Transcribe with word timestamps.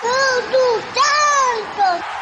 Tudo 0.00 0.80
Santos! 0.94 2.20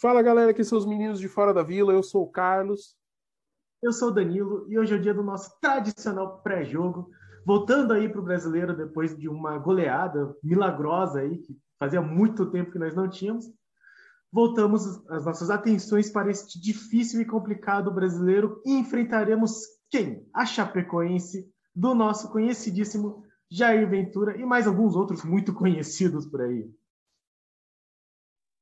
Fala 0.00 0.22
galera, 0.22 0.50
aqui 0.50 0.64
são 0.64 0.78
os 0.78 0.86
meninos 0.86 1.20
de 1.20 1.28
Fora 1.28 1.52
da 1.52 1.62
Vila, 1.62 1.92
eu 1.92 2.02
sou 2.02 2.22
o 2.24 2.30
Carlos. 2.30 2.96
Eu 3.82 3.92
sou 3.92 4.08
o 4.08 4.12
Danilo 4.12 4.66
e 4.68 4.78
hoje 4.78 4.94
é 4.94 4.96
o 4.96 5.00
dia 5.00 5.14
do 5.14 5.22
nosso 5.22 5.58
tradicional 5.60 6.42
pré-jogo. 6.42 7.10
Voltando 7.46 7.92
aí 7.92 8.08
para 8.08 8.20
o 8.20 8.24
brasileiro 8.24 8.76
depois 8.76 9.16
de 9.16 9.28
uma 9.28 9.58
goleada 9.58 10.34
milagrosa 10.42 11.20
aí, 11.20 11.38
que 11.38 11.58
fazia 11.78 12.02
muito 12.02 12.50
tempo 12.50 12.70
que 12.70 12.78
nós 12.78 12.94
não 12.94 13.08
tínhamos. 13.08 13.46
Voltamos 14.32 14.86
as 15.08 15.24
nossas 15.24 15.50
atenções 15.50 16.10
para 16.10 16.30
este 16.30 16.60
difícil 16.60 17.20
e 17.20 17.24
complicado 17.24 17.90
brasileiro 17.90 18.60
e 18.64 18.74
enfrentaremos 18.74 19.62
quem? 19.90 20.28
A 20.32 20.46
Chapecoense, 20.46 21.50
do 21.74 21.94
nosso 21.94 22.30
conhecidíssimo 22.30 23.24
Jair 23.50 23.88
Ventura 23.88 24.36
e 24.36 24.44
mais 24.44 24.66
alguns 24.66 24.94
outros 24.94 25.24
muito 25.24 25.52
conhecidos 25.54 26.26
por 26.26 26.40
aí. 26.40 26.72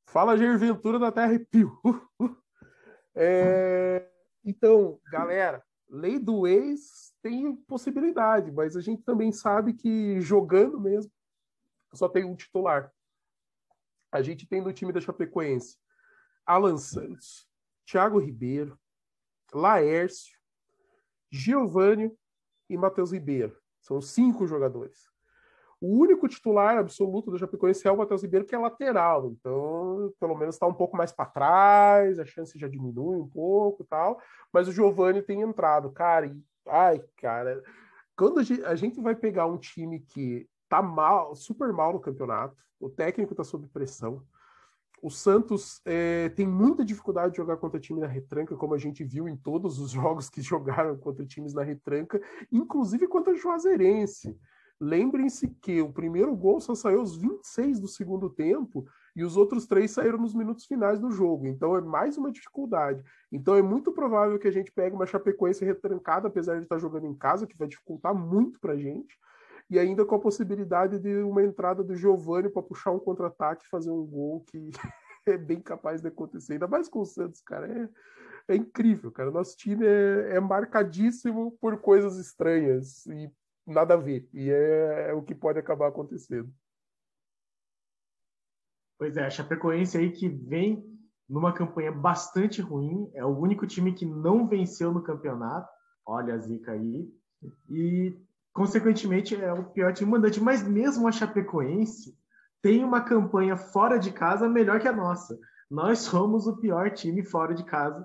Fala 0.07 0.37
Jair 0.37 0.59
Ventura 0.59 0.99
da 0.99 1.13
Terra 1.13 1.35
e 1.35 1.39
Pio. 1.39 1.81
É... 3.21 4.09
Então, 4.45 5.01
galera, 5.11 5.61
lei 5.89 6.21
do 6.21 6.47
ex 6.47 7.13
tem 7.21 7.57
possibilidade, 7.57 8.53
mas 8.53 8.77
a 8.77 8.81
gente 8.81 9.03
também 9.03 9.33
sabe 9.33 9.75
que 9.75 10.21
jogando 10.21 10.81
mesmo 10.81 11.11
só 11.93 12.09
tem 12.09 12.25
um 12.25 12.37
titular. 12.37 12.93
A 14.13 14.23
gente 14.23 14.47
tem 14.47 14.63
no 14.63 14.73
time 14.73 14.93
da 14.93 15.01
Chapecoense 15.01 15.77
Alan 16.47 16.79
Santos, 16.79 17.47
Thiago 17.85 18.19
Ribeiro, 18.19 18.79
Laércio, 19.53 20.39
Giovanni 21.31 22.17
e 22.69 22.77
Matheus 22.77 23.13
Ribeiro. 23.13 23.57
São 23.81 24.01
cinco 24.01 24.47
jogadores. 24.47 25.09
O 25.81 25.97
único 25.97 26.27
titular 26.27 26.77
absoluto 26.77 27.31
do 27.31 27.39
Chapecoense 27.39 27.87
é 27.87 27.93
o 27.93 27.97
Matheus 27.97 28.23
Ribeiro, 28.23 28.45
que 28.45 28.55
é 28.55 28.59
lateral. 28.59 29.31
Então, 29.31 30.13
pelo 30.19 30.37
menos 30.37 30.57
está 30.57 30.67
um 30.67 30.75
pouco 30.75 30.97
mais 30.97 31.13
para 31.13 31.27
trás, 31.27 32.19
a 32.19 32.25
chance 32.25 32.59
já 32.59 32.67
diminui 32.67 33.17
um 33.17 33.29
pouco 33.29 33.85
tal. 33.85 34.21
Mas 34.53 34.67
o 34.67 34.73
Giovani 34.73 35.23
tem 35.23 35.41
entrado. 35.41 35.93
Cara, 35.93 36.27
e, 36.27 36.37
ai, 36.67 37.01
cara, 37.17 37.63
quando 38.17 38.41
a 38.41 38.75
gente 38.75 39.01
vai 39.01 39.15
pegar 39.15 39.47
um 39.47 39.57
time 39.57 40.01
que 40.01 40.49
tá 40.69 40.83
mal, 40.83 41.37
super 41.37 41.73
mal 41.73 41.93
no 41.93 42.01
campeonato, 42.01 42.57
o 42.81 42.91
técnico 42.91 43.33
está 43.33 43.45
sob 43.45 43.69
pressão, 43.69 44.23
o 45.03 45.11
Santos 45.11 45.81
é, 45.85 46.29
tem 46.31 46.47
muita 46.47 46.85
dificuldade 46.85 47.33
de 47.33 47.37
jogar 47.37 47.57
contra 47.57 47.81
time 47.81 48.01
na 48.01 48.07
retranca, 48.07 48.57
como 48.57 48.75
a 48.75 48.79
gente 48.79 49.05
viu 49.05 49.29
em 49.29 49.37
todos 49.37 49.79
os 49.79 49.91
jogos 49.93 50.29
que 50.29 50.41
jogaram 50.41 50.97
contra 50.97 51.25
times 51.25 51.55
na 51.55 51.63
retranca, 51.63 52.21
inclusive 52.51 53.07
contra 53.07 53.33
o 53.33 53.37
Juazeirense. 53.37 54.37
Lembrem-se 54.81 55.49
que 55.61 55.81
o 55.81 55.93
primeiro 55.93 56.35
gol 56.37 56.61
só 56.61 56.75
saiu 56.75 57.01
aos 57.01 57.17
26 57.17 57.81
do 57.81 57.89
segundo 57.89 58.31
tempo 58.31 58.87
e 59.17 59.25
os 59.25 59.37
outros 59.37 59.67
três 59.67 59.91
saíram 59.91 60.19
nos 60.19 60.35
minutos 60.35 60.67
finais 60.67 61.01
do 61.01 61.11
jogo. 61.11 61.49
Então 61.49 61.77
é 61.77 61.81
mais 61.81 62.17
uma 62.17 62.31
dificuldade. 62.31 63.03
Então 63.33 63.57
é 63.57 63.63
muito 63.63 63.93
provável 63.93 64.39
que 64.39 64.47
a 64.47 64.53
gente 64.53 64.71
pegue 64.71 64.95
uma 64.95 65.07
Chapecoense 65.07 65.65
retrancada, 65.65 66.29
apesar 66.29 66.57
de 66.57 66.63
estar 66.63 66.79
jogando 66.79 67.07
em 67.07 67.15
casa, 67.15 67.47
que 67.47 67.59
vai 67.59 67.67
dificultar 67.67 68.15
muito 68.15 68.61
para 68.61 68.75
a 68.75 68.79
gente 68.79 69.19
e 69.71 69.79
ainda 69.79 70.05
com 70.05 70.15
a 70.15 70.21
possibilidade 70.21 70.99
de 70.99 71.23
uma 71.23 71.43
entrada 71.43 71.85
do 71.85 71.95
Giovani 71.95 72.49
para 72.49 72.63
puxar 72.63 72.91
um 72.91 72.99
contra-ataque 72.99 73.65
e 73.65 73.69
fazer 73.69 73.91
um 73.91 74.05
gol 74.05 74.45
que 74.47 74.71
é 75.27 75.37
bem 75.37 75.61
capaz 75.61 76.01
de 76.01 76.09
acontecer, 76.09 76.55
ainda 76.55 76.67
mais 76.67 76.89
com 76.89 77.01
o 77.01 77.07
Santos, 77.07 77.41
cara. 77.43 77.67
É, 78.49 78.55
é 78.55 78.57
incrível, 78.57 79.13
cara. 79.13 79.31
Nosso 79.31 79.57
time 79.57 79.87
é, 79.87 80.37
é, 80.37 80.41
marcadíssimo 80.41 81.53
por 81.61 81.79
coisas 81.81 82.17
estranhas 82.19 83.05
e 83.07 83.31
nada 83.67 83.95
a 83.95 83.99
ver. 83.99 84.29
E 84.33 84.51
é, 84.51 85.11
é 85.11 85.13
o 85.13 85.23
que 85.23 85.35
pode 85.35 85.59
acabar 85.59 85.89
acontecendo. 85.89 86.51
Pois 88.99 89.17
é, 89.17 89.27
a 89.27 89.31
Chapecoense 89.31 89.99
aí 89.99 90.11
que 90.11 90.29
vem 90.29 90.99
numa 91.29 91.53
campanha 91.53 91.93
bastante 91.93 92.63
ruim, 92.63 93.11
é 93.13 93.25
o 93.25 93.37
único 93.37 93.67
time 93.67 93.93
que 93.93 94.07
não 94.07 94.49
venceu 94.49 94.93
no 94.93 95.03
campeonato. 95.03 95.69
Olha 96.07 96.35
a 96.35 96.39
zica 96.39 96.73
aí. 96.73 97.07
E 97.69 98.19
consequentemente, 98.59 99.35
é 99.35 99.53
o 99.53 99.65
pior 99.65 99.93
time 99.93 100.11
mandante. 100.11 100.41
Mas 100.41 100.67
mesmo 100.67 101.07
a 101.07 101.13
Chapecoense 101.13 102.15
tem 102.61 102.85
uma 102.85 103.01
campanha 103.01 103.57
fora 103.57 103.99
de 103.99 104.11
casa 104.11 104.49
melhor 104.49 104.81
que 104.81 104.89
a 104.89 104.93
nossa. 104.93 105.39
Nós 105.71 106.01
somos 106.01 106.47
o 106.47 106.57
pior 106.57 106.91
time 106.91 107.25
fora 107.25 107.55
de 107.55 107.65
casa 107.65 108.05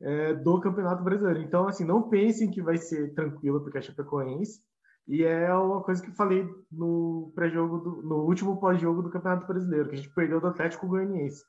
é, 0.00 0.34
do 0.34 0.60
Campeonato 0.60 1.02
Brasileiro. 1.02 1.40
Então, 1.40 1.66
assim, 1.66 1.84
não 1.84 2.08
pensem 2.08 2.50
que 2.50 2.62
vai 2.62 2.78
ser 2.78 3.12
tranquilo 3.14 3.60
porque 3.60 3.78
a 3.78 3.82
Chapecoense. 3.82 4.60
E 5.06 5.24
é 5.24 5.52
uma 5.54 5.82
coisa 5.82 6.02
que 6.02 6.10
eu 6.10 6.14
falei 6.14 6.46
no 6.70 7.32
pré-jogo, 7.34 8.02
no 8.02 8.26
último 8.26 8.60
pós-jogo 8.60 9.02
do 9.02 9.10
Campeonato 9.10 9.46
Brasileiro, 9.46 9.88
que 9.88 9.94
a 9.94 9.98
gente 9.98 10.14
perdeu 10.14 10.40
do 10.40 10.46
Atlético 10.46 10.86
Goianiense. 10.86 11.42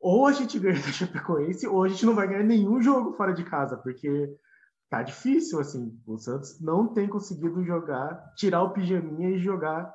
Ou 0.00 0.26
a 0.26 0.32
gente 0.32 0.58
ganha 0.58 0.74
da 0.74 0.92
Chapecoense, 0.92 1.66
ou 1.66 1.84
a 1.84 1.88
gente 1.88 2.04
não 2.04 2.14
vai 2.14 2.28
ganhar 2.28 2.42
nenhum 2.42 2.82
jogo 2.82 3.12
fora 3.12 3.32
de 3.32 3.44
casa, 3.44 3.76
porque 3.76 4.28
tá 4.94 5.02
difícil, 5.02 5.58
assim. 5.58 6.00
O 6.06 6.16
Santos 6.16 6.60
não 6.60 6.86
tem 6.86 7.08
conseguido 7.08 7.64
jogar, 7.64 8.32
tirar 8.36 8.62
o 8.62 8.72
pijaminha 8.72 9.30
e 9.30 9.38
jogar 9.38 9.92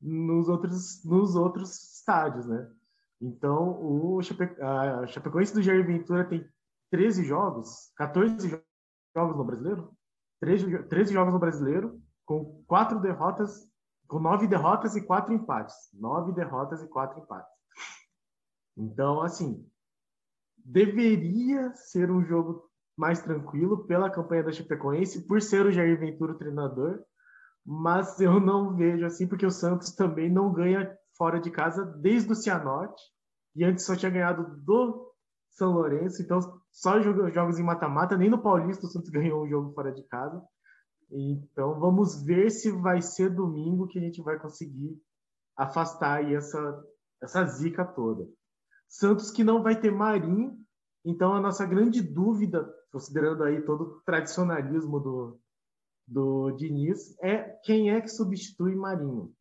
nos 0.00 0.50
outros, 0.50 1.02
nos 1.02 1.34
outros 1.34 1.94
estádios, 1.94 2.46
né? 2.46 2.70
Então, 3.20 3.80
o 3.80 4.20
Chape... 4.22 4.44
a 4.60 5.06
Chapecoense 5.06 5.54
do 5.54 5.62
Jair 5.62 5.86
Ventura 5.86 6.28
tem 6.28 6.46
13 6.90 7.24
jogos, 7.24 7.90
14 7.96 8.62
jogos 9.16 9.36
no 9.36 9.44
Brasileiro? 9.44 9.96
13, 10.40 10.82
13 10.88 11.14
jogos 11.14 11.32
no 11.32 11.40
Brasileiro, 11.40 12.02
com 12.26 12.62
quatro 12.66 13.00
derrotas, 13.00 13.66
com 14.06 14.20
nove 14.20 14.46
derrotas 14.46 14.94
e 14.94 15.00
quatro 15.00 15.32
empates. 15.32 15.74
Nove 15.94 16.32
derrotas 16.32 16.82
e 16.82 16.88
quatro 16.88 17.18
empates. 17.18 17.50
Então, 18.76 19.22
assim, 19.22 19.66
deveria 20.58 21.74
ser 21.74 22.10
um 22.10 22.22
jogo 22.22 22.68
mais 22.96 23.20
tranquilo 23.22 23.86
pela 23.86 24.10
campanha 24.10 24.44
da 24.44 24.52
Chapecoense, 24.52 25.26
por 25.26 25.40
ser 25.40 25.66
o 25.66 25.72
Jair 25.72 25.98
Ventura 25.98 26.32
o 26.32 26.38
treinador, 26.38 27.00
mas 27.66 28.20
eu 28.20 28.38
não 28.38 28.76
vejo 28.76 29.04
assim, 29.06 29.26
porque 29.26 29.46
o 29.46 29.50
Santos 29.50 29.94
também 29.94 30.30
não 30.30 30.52
ganha 30.52 30.96
fora 31.16 31.40
de 31.40 31.50
casa 31.50 31.84
desde 31.84 32.30
o 32.32 32.34
Cianorte, 32.34 33.02
e 33.56 33.64
antes 33.64 33.84
só 33.84 33.96
tinha 33.96 34.10
ganhado 34.10 34.60
do 34.62 35.12
São 35.50 35.72
Lourenço, 35.72 36.22
então 36.22 36.40
só 36.70 37.00
jogos 37.00 37.58
em 37.58 37.62
mata-mata, 37.62 38.16
nem 38.16 38.28
no 38.28 38.42
Paulista 38.42 38.86
o 38.86 38.88
Santos 38.88 39.10
ganhou 39.10 39.44
um 39.44 39.48
jogo 39.48 39.72
fora 39.72 39.92
de 39.92 40.02
casa. 40.04 40.42
Então 41.10 41.78
vamos 41.78 42.24
ver 42.24 42.50
se 42.50 42.70
vai 42.70 43.00
ser 43.00 43.30
domingo 43.30 43.86
que 43.86 43.98
a 43.98 44.02
gente 44.02 44.22
vai 44.22 44.38
conseguir 44.38 44.98
afastar 45.56 46.24
essa, 46.32 46.84
essa 47.22 47.44
zica 47.44 47.84
toda. 47.84 48.26
Santos 48.88 49.30
que 49.30 49.44
não 49.44 49.62
vai 49.62 49.80
ter 49.80 49.92
Marinho, 49.92 50.58
então 51.04 51.34
a 51.34 51.40
nossa 51.40 51.66
grande 51.66 52.00
dúvida 52.02 52.72
considerando 52.94 53.42
aí 53.42 53.60
todo 53.60 53.82
o 53.82 54.00
tradicionalismo 54.02 55.00
do, 55.00 55.40
do 56.06 56.52
Diniz, 56.52 57.20
é 57.20 57.42
quem 57.64 57.90
é 57.90 58.00
que 58.00 58.06
substitui 58.06 58.76
Marinho. 58.76 59.34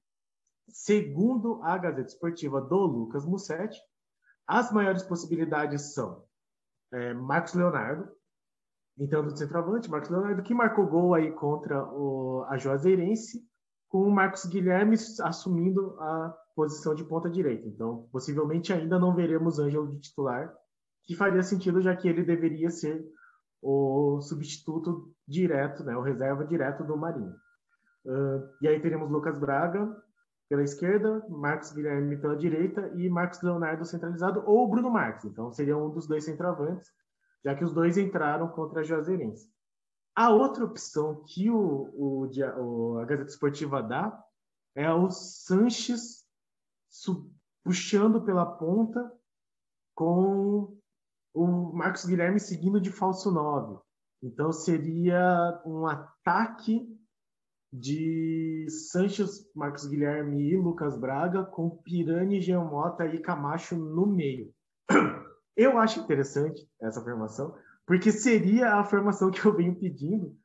Segundo 0.69 1.61
a 1.61 1.77
Gazeta 1.77 2.07
Esportiva 2.07 2.59
do 2.59 2.79
Lucas 2.79 3.23
Mussetti, 3.27 3.79
as 4.47 4.71
maiores 4.71 5.03
possibilidades 5.03 5.93
são 5.93 6.25
é, 6.91 7.13
Marcos 7.13 7.53
Leonardo, 7.53 8.11
entrando 8.97 9.31
de 9.31 9.37
centroavante, 9.37 9.87
Marcos 9.87 10.09
Leonardo, 10.09 10.41
que 10.41 10.55
marcou 10.55 10.87
gol 10.87 11.13
aí 11.13 11.31
contra 11.33 11.85
o, 11.93 12.43
a 12.49 12.57
Juazeirense, 12.57 13.47
com 13.87 14.01
o 14.01 14.11
Marcos 14.11 14.45
Guilherme 14.45 14.95
assumindo 15.21 15.95
a 15.99 16.35
posição 16.55 16.95
de 16.95 17.03
ponta 17.03 17.29
direita. 17.29 17.67
Então, 17.67 18.09
possivelmente 18.11 18.73
ainda 18.73 18.97
não 18.97 19.13
veremos 19.13 19.59
Ângelo 19.59 19.87
de 19.87 19.99
titular, 19.99 20.51
que 21.05 21.15
faria 21.15 21.43
sentido, 21.43 21.81
já 21.81 21.95
que 21.95 22.07
ele 22.07 22.23
deveria 22.23 22.69
ser 22.69 23.05
o 23.61 24.19
substituto 24.21 25.13
direto, 25.27 25.83
né, 25.83 25.95
o 25.95 26.01
reserva 26.01 26.45
direto 26.45 26.83
do 26.83 26.97
Marinho. 26.97 27.33
Uh, 28.05 28.43
e 28.61 28.67
aí 28.67 28.81
teremos 28.81 29.09
Lucas 29.09 29.39
Braga 29.39 29.95
pela 30.49 30.61
esquerda, 30.61 31.25
Marcos 31.29 31.71
Guilherme 31.71 32.17
pela 32.17 32.35
direita 32.35 32.91
e 32.95 33.09
Marcos 33.09 33.41
Leonardo 33.41 33.85
centralizado 33.85 34.43
ou 34.45 34.69
Bruno 34.69 34.89
Marques. 34.89 35.25
Então 35.25 35.51
seria 35.51 35.77
um 35.77 35.89
dos 35.89 36.05
dois 36.05 36.25
centroavantes, 36.25 36.91
já 37.43 37.55
que 37.55 37.63
os 37.63 37.73
dois 37.73 37.97
entraram 37.97 38.49
contra 38.49 38.81
a 38.81 38.83
Juazeirense. 38.83 39.51
A 40.15 40.29
outra 40.29 40.65
opção 40.65 41.23
que 41.25 41.49
o, 41.49 42.27
o, 42.29 42.99
a 42.99 43.05
Gazeta 43.05 43.29
Esportiva 43.29 43.81
dá 43.81 44.23
é 44.75 44.91
o 44.93 45.09
Sanches 45.09 46.23
puxando 47.63 48.21
pela 48.21 48.45
ponta 48.45 49.11
com 49.95 50.77
o 51.33 51.73
Marcos 51.73 52.05
Guilherme 52.05 52.39
seguindo 52.39 52.79
de 52.79 52.91
falso 52.91 53.31
9. 53.31 53.79
Então 54.21 54.51
seria 54.51 55.61
um 55.65 55.85
ataque 55.85 56.87
de 57.71 58.67
Sanches, 58.69 59.51
Marcos 59.55 59.87
Guilherme 59.87 60.41
e 60.41 60.55
Lucas 60.55 60.95
Braga 60.97 61.43
com 61.43 61.69
Pirani, 61.69 62.39
Geomota 62.39 63.05
e 63.07 63.19
Camacho 63.19 63.75
no 63.75 64.05
meio. 64.05 64.53
Eu 65.57 65.77
acho 65.77 65.99
interessante 65.99 66.67
essa 66.81 67.01
formação, 67.01 67.55
porque 67.85 68.11
seria 68.11 68.75
a 68.75 68.83
formação 68.83 69.29
que 69.29 69.45
eu 69.45 69.55
venho 69.55 69.75
pedindo 69.75 70.35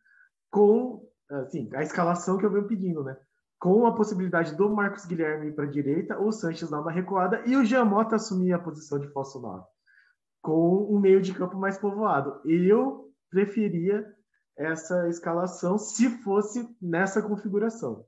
com 0.51 1.09
assim, 1.31 1.69
a 1.75 1.83
escalação 1.83 2.37
que 2.37 2.45
eu 2.45 2.51
venho 2.51 2.67
pedindo, 2.67 3.03
né? 3.03 3.17
Com 3.59 3.87
a 3.87 3.95
possibilidade 3.95 4.55
do 4.55 4.69
Marcos 4.69 5.05
Guilherme 5.05 5.53
para 5.53 5.65
a 5.65 5.71
direita, 5.71 6.19
o 6.19 6.31
Sanches 6.31 6.71
dar 6.71 6.81
uma 6.81 6.93
recuada 6.93 7.43
e 7.47 7.57
o 7.57 7.65
Giamota 7.65 8.17
assumir 8.17 8.53
a 8.53 8.59
posição 8.59 8.99
de 8.99 9.09
falso 9.09 9.41
9, 9.41 9.65
com 10.43 10.95
um 10.95 10.99
meio 10.99 11.21
de 11.21 11.35
campo 11.35 11.57
mais 11.57 11.79
povoado. 11.79 12.41
Eu 12.45 13.13
preferia 13.31 14.07
essa 14.57 15.09
escalação 15.09 15.79
se 15.79 16.09
fosse 16.23 16.69
nessa 16.81 17.23
configuração. 17.23 18.05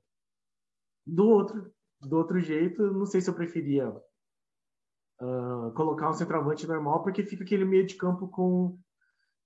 Do 1.05 1.27
outro, 1.27 1.73
do 2.01 2.17
outro 2.17 2.39
jeito, 2.39 2.91
não 2.91 3.05
sei 3.05 3.21
se 3.21 3.29
eu 3.29 3.33
preferia 3.33 3.89
uh, 3.89 5.71
colocar 5.75 6.09
um 6.09 6.13
centroavante 6.13 6.67
normal, 6.67 7.03
porque 7.03 7.23
fica 7.23 7.43
aquele 7.43 7.65
meio 7.65 7.85
de 7.85 7.95
campo 7.95 8.27
com 8.27 8.77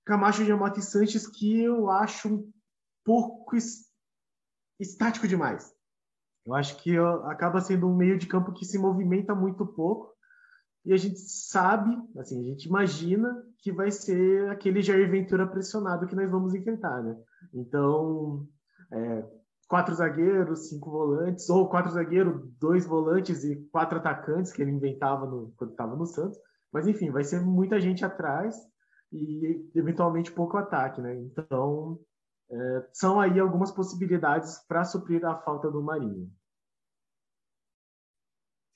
Camacho, 0.04 0.44
Giamota 0.44 0.80
e 0.80 0.82
Sanches 0.82 1.26
que 1.26 1.60
eu 1.62 1.90
acho 1.90 2.28
um 2.28 2.52
pouco 3.04 3.56
estático 4.80 5.28
demais. 5.28 5.74
Eu 6.44 6.54
acho 6.54 6.80
que 6.82 6.96
acaba 7.24 7.60
sendo 7.60 7.88
um 7.88 7.96
meio 7.96 8.18
de 8.18 8.26
campo 8.26 8.52
que 8.52 8.64
se 8.64 8.78
movimenta 8.78 9.34
muito 9.34 9.66
pouco 9.66 10.15
e 10.86 10.92
a 10.92 10.96
gente 10.96 11.18
sabe, 11.18 11.90
assim, 12.16 12.40
a 12.40 12.44
gente 12.44 12.68
imagina 12.68 13.44
que 13.58 13.72
vai 13.72 13.90
ser 13.90 14.48
aquele 14.48 14.80
Jair 14.80 15.10
Ventura 15.10 15.44
pressionado 15.44 16.06
que 16.06 16.14
nós 16.14 16.30
vamos 16.30 16.54
enfrentar, 16.54 17.02
né? 17.02 17.20
Então, 17.52 18.46
é, 18.92 19.28
quatro 19.66 19.92
zagueiros, 19.96 20.68
cinco 20.68 20.88
volantes, 20.88 21.50
ou 21.50 21.68
quatro 21.68 21.90
zagueiros, 21.90 22.40
dois 22.60 22.86
volantes 22.86 23.42
e 23.42 23.56
quatro 23.72 23.98
atacantes 23.98 24.52
que 24.52 24.62
ele 24.62 24.70
inventava 24.70 25.26
no, 25.26 25.52
quando 25.56 25.72
estava 25.72 25.96
no 25.96 26.06
Santos. 26.06 26.38
Mas 26.72 26.86
enfim, 26.86 27.10
vai 27.10 27.24
ser 27.24 27.40
muita 27.40 27.80
gente 27.80 28.04
atrás 28.04 28.54
e 29.12 29.68
eventualmente 29.74 30.30
pouco 30.30 30.56
ataque, 30.56 31.00
né? 31.00 31.16
Então, 31.16 31.98
é, 32.48 32.88
são 32.92 33.18
aí 33.18 33.40
algumas 33.40 33.72
possibilidades 33.72 34.64
para 34.68 34.84
suprir 34.84 35.24
a 35.26 35.36
falta 35.38 35.68
do 35.68 35.82
Marinho. 35.82 36.30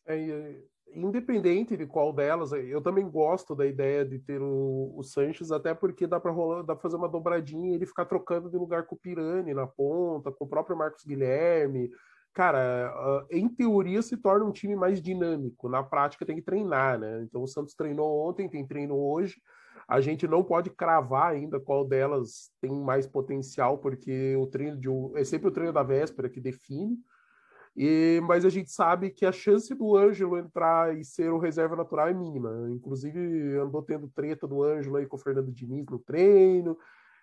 É, 0.06 0.69
independente 0.94 1.76
de 1.76 1.86
qual 1.86 2.12
delas, 2.12 2.52
eu 2.52 2.80
também 2.80 3.08
gosto 3.08 3.54
da 3.54 3.66
ideia 3.66 4.04
de 4.04 4.18
ter 4.18 4.40
o, 4.40 4.92
o 4.96 5.02
Sanches, 5.02 5.50
até 5.50 5.74
porque 5.74 6.06
dá 6.06 6.18
para 6.18 6.30
rolar, 6.30 6.62
dá 6.62 6.74
para 6.74 6.82
fazer 6.82 6.96
uma 6.96 7.08
dobradinha 7.08 7.70
e 7.70 7.74
ele 7.74 7.86
ficar 7.86 8.04
trocando 8.04 8.50
de 8.50 8.56
lugar 8.56 8.86
com 8.86 8.94
o 8.94 8.98
Pirani 8.98 9.54
na 9.54 9.66
ponta, 9.66 10.32
com 10.32 10.44
o 10.44 10.48
próprio 10.48 10.76
Marcos 10.76 11.04
Guilherme. 11.04 11.90
Cara, 12.32 13.26
em 13.30 13.48
teoria 13.48 14.02
se 14.02 14.16
torna 14.16 14.44
um 14.44 14.52
time 14.52 14.76
mais 14.76 15.02
dinâmico, 15.02 15.68
na 15.68 15.82
prática 15.82 16.24
tem 16.24 16.36
que 16.36 16.42
treinar, 16.42 16.98
né? 16.98 17.22
Então 17.22 17.42
o 17.42 17.48
Santos 17.48 17.74
treinou 17.74 18.28
ontem, 18.28 18.48
tem 18.48 18.66
treino 18.66 18.96
hoje. 18.96 19.40
A 19.88 20.00
gente 20.00 20.28
não 20.28 20.44
pode 20.44 20.70
cravar 20.70 21.32
ainda 21.32 21.58
qual 21.58 21.84
delas 21.84 22.52
tem 22.60 22.70
mais 22.70 23.08
potencial, 23.08 23.78
porque 23.78 24.36
o 24.36 24.46
treino 24.46 24.76
de 24.78 24.88
é 25.16 25.24
sempre 25.24 25.48
o 25.48 25.50
treino 25.50 25.72
da 25.72 25.82
véspera 25.82 26.28
que 26.30 26.40
define. 26.40 26.96
E, 27.82 28.20
mas 28.24 28.44
a 28.44 28.50
gente 28.50 28.70
sabe 28.70 29.08
que 29.08 29.24
a 29.24 29.32
chance 29.32 29.74
do 29.74 29.96
Ângelo 29.96 30.36
entrar 30.36 30.94
e 30.94 31.02
ser 31.02 31.32
o 31.32 31.38
reserva 31.38 31.74
natural 31.74 32.08
é 32.08 32.12
mínima. 32.12 32.68
Inclusive, 32.68 33.56
andou 33.56 33.82
tendo 33.82 34.06
treta 34.06 34.46
do 34.46 34.62
Ângelo 34.62 34.96
aí 34.96 35.06
com 35.06 35.16
o 35.16 35.18
Fernando 35.18 35.50
Diniz 35.50 35.86
no 35.86 35.98
treino. 35.98 36.76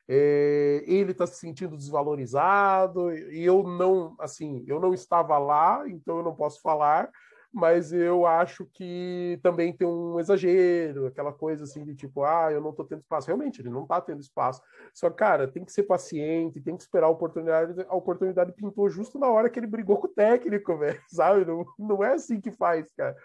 É, 0.07 0.83
ele 0.87 1.11
está 1.11 1.27
se 1.27 1.35
sentindo 1.35 1.77
desvalorizado 1.77 3.13
e 3.13 3.45
eu 3.45 3.61
não, 3.61 4.15
assim, 4.19 4.63
eu 4.65 4.79
não 4.79 4.95
estava 4.95 5.37
lá, 5.37 5.87
então 5.87 6.17
eu 6.17 6.23
não 6.23 6.33
posso 6.33 6.59
falar, 6.59 7.11
mas 7.51 7.93
eu 7.93 8.25
acho 8.25 8.65
que 8.65 9.39
também 9.41 9.71
tem 9.71 9.87
um 9.87 10.19
exagero, 10.19 11.07
aquela 11.07 11.31
coisa 11.31 11.63
assim 11.63 11.83
de 11.83 11.95
tipo, 11.95 12.23
ah, 12.23 12.51
eu 12.51 12.61
não 12.61 12.73
tô 12.73 12.83
tendo 12.83 12.99
espaço. 12.99 13.27
Realmente, 13.27 13.61
ele 13.61 13.69
não 13.69 13.85
tá 13.85 14.01
tendo 14.01 14.21
espaço. 14.21 14.61
Só, 14.93 15.09
cara, 15.09 15.47
tem 15.47 15.63
que 15.63 15.71
ser 15.71 15.83
paciente, 15.83 16.61
tem 16.61 16.75
que 16.75 16.83
esperar 16.83 17.07
a 17.07 17.11
oportunidade. 17.11 17.85
A 17.87 17.95
oportunidade 17.95 18.51
pintou 18.53 18.89
justo 18.89 19.17
na 19.17 19.29
hora 19.29 19.49
que 19.49 19.59
ele 19.59 19.67
brigou 19.67 19.97
com 19.99 20.07
o 20.07 20.13
técnico, 20.13 20.77
velho, 20.77 21.01
sabe? 21.07 21.45
Não, 21.45 21.65
não 21.79 22.03
é 22.03 22.13
assim 22.13 22.39
que 22.39 22.51
faz, 22.51 22.91
cara. 22.93 23.15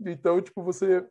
Então, 0.00 0.40
tipo, 0.40 0.62
você. 0.62 1.04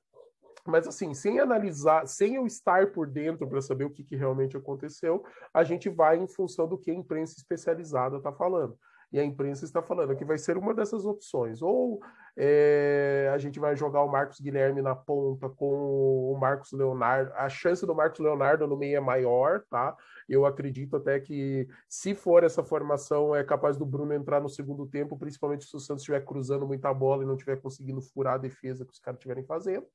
Mas 0.66 0.88
assim, 0.88 1.14
sem 1.14 1.42
analisar, 1.42 2.08
sem 2.08 2.36
eu 2.36 2.48
estar 2.48 2.94
por 2.94 3.06
dentro 3.06 3.46
para 3.46 3.62
saber 3.62 3.84
o 3.84 3.90
que, 3.90 4.02
que 4.02 4.16
realmente 4.16 4.56
aconteceu, 4.56 5.22
a 5.54 5.62
gente 5.62 5.90
vai 5.90 6.18
em 6.18 6.28
função 6.28 6.66
do 6.66 6.78
que 6.78 6.90
a 6.90 6.94
imprensa 6.94 7.34
especializada 7.36 8.16
está 8.16 8.32
falando 8.32 8.78
e 9.14 9.20
a 9.20 9.24
imprensa 9.24 9.64
está 9.64 9.80
falando 9.80 10.16
que 10.16 10.26
vai 10.26 10.40
ser 10.40 10.58
uma 10.58 10.74
dessas 10.74 11.06
opções. 11.06 11.62
Ou 11.62 12.02
é, 12.36 13.30
a 13.32 13.38
gente 13.38 13.60
vai 13.60 13.76
jogar 13.76 14.02
o 14.02 14.12
Marcos 14.12 14.40
Guilherme 14.40 14.82
na 14.82 14.96
ponta 14.96 15.48
com 15.48 16.32
o 16.32 16.36
Marcos 16.40 16.72
Leonardo. 16.72 17.32
A 17.36 17.48
chance 17.48 17.86
do 17.86 17.94
Marcos 17.94 18.20
Leonardo 18.20 18.66
no 18.66 18.76
meio 18.76 18.98
é 18.98 19.00
maior, 19.00 19.64
tá? 19.70 19.96
Eu 20.28 20.48
acredito 20.48 20.96
até 20.96 21.20
que, 21.20 21.68
se 21.88 22.16
for 22.16 22.44
essa 22.44 22.64
formação, 22.64 23.36
é 23.36 23.44
capaz 23.44 23.78
do 23.78 23.86
Bruno 23.86 24.14
entrar 24.14 24.42
no 24.42 24.50
segundo 24.50 24.88
tempo, 24.88 25.16
principalmente 25.16 25.66
se 25.66 25.76
o 25.76 25.80
Santos 25.80 26.02
estiver 26.02 26.26
cruzando 26.26 26.66
muita 26.66 26.92
bola 26.92 27.22
e 27.22 27.28
não 27.28 27.36
estiver 27.36 27.62
conseguindo 27.62 28.02
furar 28.02 28.34
a 28.34 28.40
defesa 28.40 28.84
que 28.84 28.94
os 28.94 29.00
caras 29.00 29.20
estiverem 29.20 29.44
fazendo. 29.44 29.86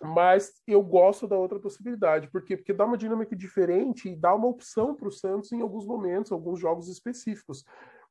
Mas 0.00 0.52
eu 0.66 0.80
gosto 0.80 1.26
da 1.26 1.36
outra 1.36 1.58
possibilidade, 1.58 2.28
porque 2.30 2.56
porque 2.56 2.72
dá 2.72 2.84
uma 2.84 2.96
dinâmica 2.96 3.34
diferente 3.34 4.08
e 4.08 4.16
dá 4.16 4.32
uma 4.34 4.46
opção 4.46 4.94
para 4.94 5.08
o 5.08 5.12
Santos 5.12 5.50
em 5.50 5.60
alguns 5.60 5.84
momentos, 5.84 6.30
alguns 6.30 6.60
jogos 6.60 6.88
específicos. 6.88 7.64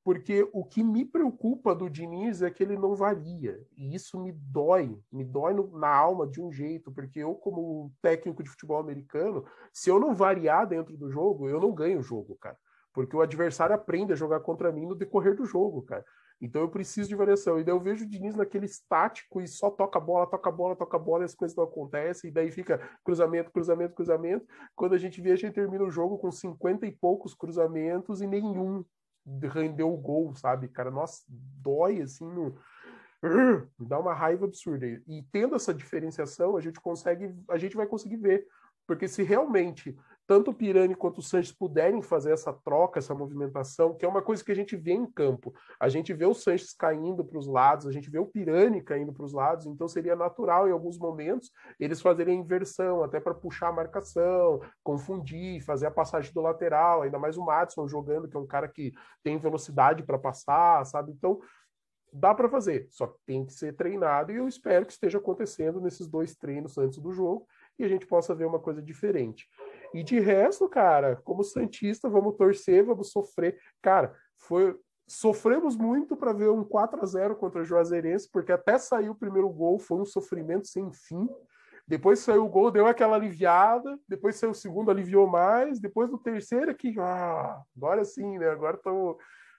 Porque 0.04 0.48
o 0.54 0.64
que 0.64 0.84
me 0.84 1.04
preocupa 1.04 1.76
do 1.76 1.90
Diniz 1.90 2.42
é 2.42 2.50
que 2.50 2.64
ele 2.64 2.78
não 2.78 2.96
varia. 2.96 3.62
E 3.76 3.94
isso 3.94 4.18
me 4.18 4.32
dói, 4.32 4.98
me 5.12 5.26
dói 5.26 5.54
no, 5.54 5.78
na 5.78 5.94
alma 5.94 6.26
de 6.26 6.42
um 6.42 6.50
jeito, 6.50 6.92
porque 6.94 7.20
eu, 7.20 7.36
como 7.36 7.92
técnico 8.02 8.42
de 8.42 8.50
futebol 8.50 8.80
americano, 8.80 9.44
se 9.74 9.90
eu 9.90 10.00
não 10.00 10.16
variar 10.16 10.66
dentro 10.66 10.96
do 10.96 11.10
jogo, 11.10 11.50
eu 11.50 11.60
não 11.60 11.74
ganho 11.74 12.00
o 12.00 12.04
jogo, 12.04 12.38
cara. 12.38 12.58
Porque 12.94 13.16
o 13.16 13.22
adversário 13.22 13.76
aprende 13.76 14.14
a 14.14 14.16
jogar 14.16 14.40
contra 14.40 14.72
mim 14.72 14.86
no 14.86 14.96
decorrer 14.96 15.36
do 15.36 15.46
jogo, 15.46 15.82
cara. 15.82 16.06
Então 16.40 16.62
eu 16.62 16.70
preciso 16.70 17.10
de 17.10 17.16
variação. 17.16 17.60
E 17.60 17.64
daí 17.64 17.74
eu 17.74 17.80
vejo 17.80 18.06
o 18.06 18.08
Diniz 18.08 18.36
naquele 18.36 18.66
estático 18.66 19.42
e 19.42 19.48
só 19.48 19.72
toca 19.72 20.00
bola, 20.00 20.28
toca 20.28 20.52
bola, 20.52 20.76
toca 20.76 21.00
bola 21.00 21.24
e 21.24 21.26
as 21.26 21.34
coisas 21.34 21.58
não 21.58 21.64
acontecem. 21.64 22.30
E 22.30 22.34
daí 22.34 22.52
fica 22.52 22.80
cruzamento, 23.04 23.52
cruzamento, 23.52 23.96
cruzamento. 23.96 24.46
Quando 24.76 24.94
a 24.94 24.98
gente 24.98 25.20
vê, 25.20 25.32
a 25.32 25.36
gente 25.36 25.54
termina 25.54 25.84
o 25.84 25.92
jogo 25.92 26.18
com 26.18 26.32
50 26.32 26.86
e 26.86 26.92
poucos 26.92 27.34
cruzamentos 27.34 28.22
e 28.22 28.28
nenhum 28.28 28.86
rendeu 29.52 29.92
o 29.92 29.98
gol, 29.98 30.34
sabe? 30.36 30.68
Cara, 30.70 30.92
nossa, 30.92 31.24
dói 31.28 32.02
assim 32.02 32.26
no. 32.26 32.56
Me 33.78 33.88
dá 33.88 34.00
uma 34.00 34.14
raiva 34.14 34.46
absurda. 34.46 34.86
E 34.86 35.24
tendo 35.32 35.56
essa 35.56 35.74
diferenciação, 35.74 36.56
a 36.56 36.62
gente 36.62 36.80
consegue, 36.80 37.36
a 37.50 37.58
gente 37.58 37.76
vai 37.76 37.88
conseguir 37.88 38.18
ver. 38.18 38.48
Porque 38.86 39.08
se 39.08 39.22
realmente 39.24 39.98
tanto 40.28 40.52
o 40.52 40.54
Pirani 40.54 40.94
quanto 40.94 41.20
o 41.20 41.22
Sanches 41.22 41.54
puderem 41.54 42.02
fazer 42.02 42.34
essa 42.34 42.52
troca, 42.52 43.00
essa 43.00 43.16
movimentação, 43.16 43.96
que 43.96 44.06
é 44.06 44.08
uma 44.08 44.22
coisa 44.22 44.44
que 44.44 44.52
a 44.52 44.56
gente 44.56 44.76
vê 44.76 44.92
em 44.92 45.06
campo. 45.10 45.54
A 45.80 45.88
gente 45.88 46.14
vê 46.14 46.26
o 46.26 46.34
Sanches 46.34 46.74
caindo 46.74 47.24
para 47.24 47.40
os 47.40 47.48
lados, 47.48 47.88
a 47.88 47.92
gente 47.92 48.10
vê 48.10 48.20
o 48.20 48.26
Pirani 48.26 48.82
caindo 48.82 49.14
para 49.14 49.24
os 49.24 49.32
lados, 49.32 49.66
então 49.66 49.88
seria 49.88 50.18
natural 50.18 50.68
em 50.68 50.72
alguns 50.72 51.00
momentos 51.00 51.50
eles 51.80 52.02
fazerem 52.02 52.38
a 52.38 52.42
inversão, 52.42 53.04
até 53.04 53.22
para 53.22 53.34
puxar 53.34 53.70
a 53.70 53.74
marcação, 53.74 54.60
confundir, 54.84 55.64
fazer 55.64 55.88
a 55.88 55.92
passagem 55.92 56.34
do 56.34 56.42
lateral, 56.42 57.04
ainda 57.04 57.18
mais 57.18 57.38
o 57.38 57.46
Madison 57.46 57.88
jogando, 57.88 58.28
que 58.28 58.36
é 58.36 58.40
um 58.40 58.48
cara 58.48 58.68
que 58.68 58.94
tem 59.24 59.38
velocidade 59.38 60.04
para 60.04 60.20
passar, 60.20 60.86
sabe? 60.86 61.14
Então, 61.14 61.40
dá 62.12 62.34
para 62.34 62.50
fazer, 62.50 62.88
só 62.90 63.08
que 63.08 63.20
tem 63.26 63.46
que 63.46 63.54
ser 63.54 63.76
treinado 63.76 64.32
e 64.32 64.38
eu 64.38 64.48
espero 64.48 64.86
que 64.86 64.92
esteja 64.92 65.18
acontecendo 65.18 65.80
nesses 65.80 66.08
dois 66.08 66.36
treinos 66.36 66.78
antes 66.78 67.00
do 67.00 67.12
jogo 67.12 67.46
e 67.78 67.84
a 67.84 67.88
gente 67.88 68.06
possa 68.08 68.34
ver 68.34 68.46
uma 68.46 68.60
coisa 68.60 68.82
diferente. 68.82 69.48
E 69.94 70.04
de 70.04 70.20
resto, 70.20 70.68
cara, 70.68 71.16
como 71.24 71.44
Santista, 71.44 72.10
vamos 72.10 72.36
torcer, 72.36 72.84
vamos 72.84 73.12
sofrer. 73.12 73.60
Cara, 73.82 74.14
foi 74.36 74.78
sofremos 75.08 75.78
muito 75.78 76.18
para 76.18 76.34
ver 76.34 76.50
um 76.50 76.66
4 76.66 77.02
a 77.02 77.06
0 77.06 77.36
contra 77.38 77.62
o 77.62 77.66
Juazeirense, 77.66 78.30
porque 78.30 78.52
até 78.52 78.78
sair 78.78 79.10
o 79.10 79.16
primeiro 79.16 79.50
gol 79.50 79.80
foi 79.80 80.00
um 80.02 80.06
sofrimento 80.06 80.68
sem 80.68 80.92
fim. 80.92 81.28
Depois 81.88 82.20
saiu 82.20 82.46
o 82.46 82.50
gol, 82.50 82.70
deu 82.70 82.86
aquela 82.86 83.16
aliviada. 83.16 83.98
Depois 84.08 84.36
saiu 84.36 84.52
o 84.52 84.56
segundo, 84.56 84.92
aliviou 84.92 85.26
mais. 85.26 85.80
Depois 85.80 86.10
do 86.10 86.18
terceiro, 86.18 86.70
aqui, 86.70 86.94
ah, 87.00 87.62
agora 87.76 88.04
sim, 88.04 88.38
né? 88.38 88.50
Agora 88.50 88.76
estamos, 88.76 89.16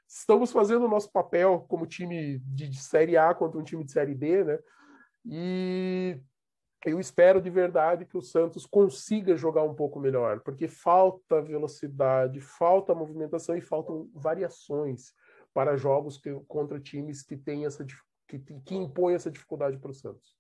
estamos 0.07 0.53
fazendo 0.53 0.85
o 0.85 0.91
nosso 0.91 1.11
papel 1.11 1.65
como 1.67 1.87
time 1.87 2.39
de, 2.41 2.69
de 2.69 2.83
Série 2.83 3.17
A 3.17 3.33
contra 3.33 3.59
um 3.59 3.65
time 3.65 3.83
de 3.83 3.93
Série 3.93 4.15
B, 4.15 4.45
né? 4.45 4.59
E 5.25 6.21
eu 6.85 7.01
espero 7.01 7.41
de 7.41 7.51
verdade 7.51 8.05
que 8.05 8.17
o 8.17 8.23
Santos 8.23 8.65
consiga 8.65 9.37
jogar 9.37 9.65
um 9.65 9.75
pouco 9.75 9.99
melhor, 9.99 10.41
porque 10.41 10.69
falta 10.69 11.43
velocidade, 11.43 12.41
falta 12.41 12.95
movimentação 12.95 13.57
e 13.57 13.61
faltam 13.61 14.09
variações 14.15 15.13
para 15.53 15.77
jogos 15.77 16.19
que, 16.19 16.33
contra 16.47 16.79
times 16.79 17.23
que 17.23 17.37
têm 17.37 17.67
essa 17.67 17.85
que, 18.29 18.39
que 18.39 18.75
impõem 18.75 19.15
essa 19.15 19.31
dificuldade 19.31 19.79
para 19.79 19.91
o 19.91 19.95
Santos. 19.95 20.37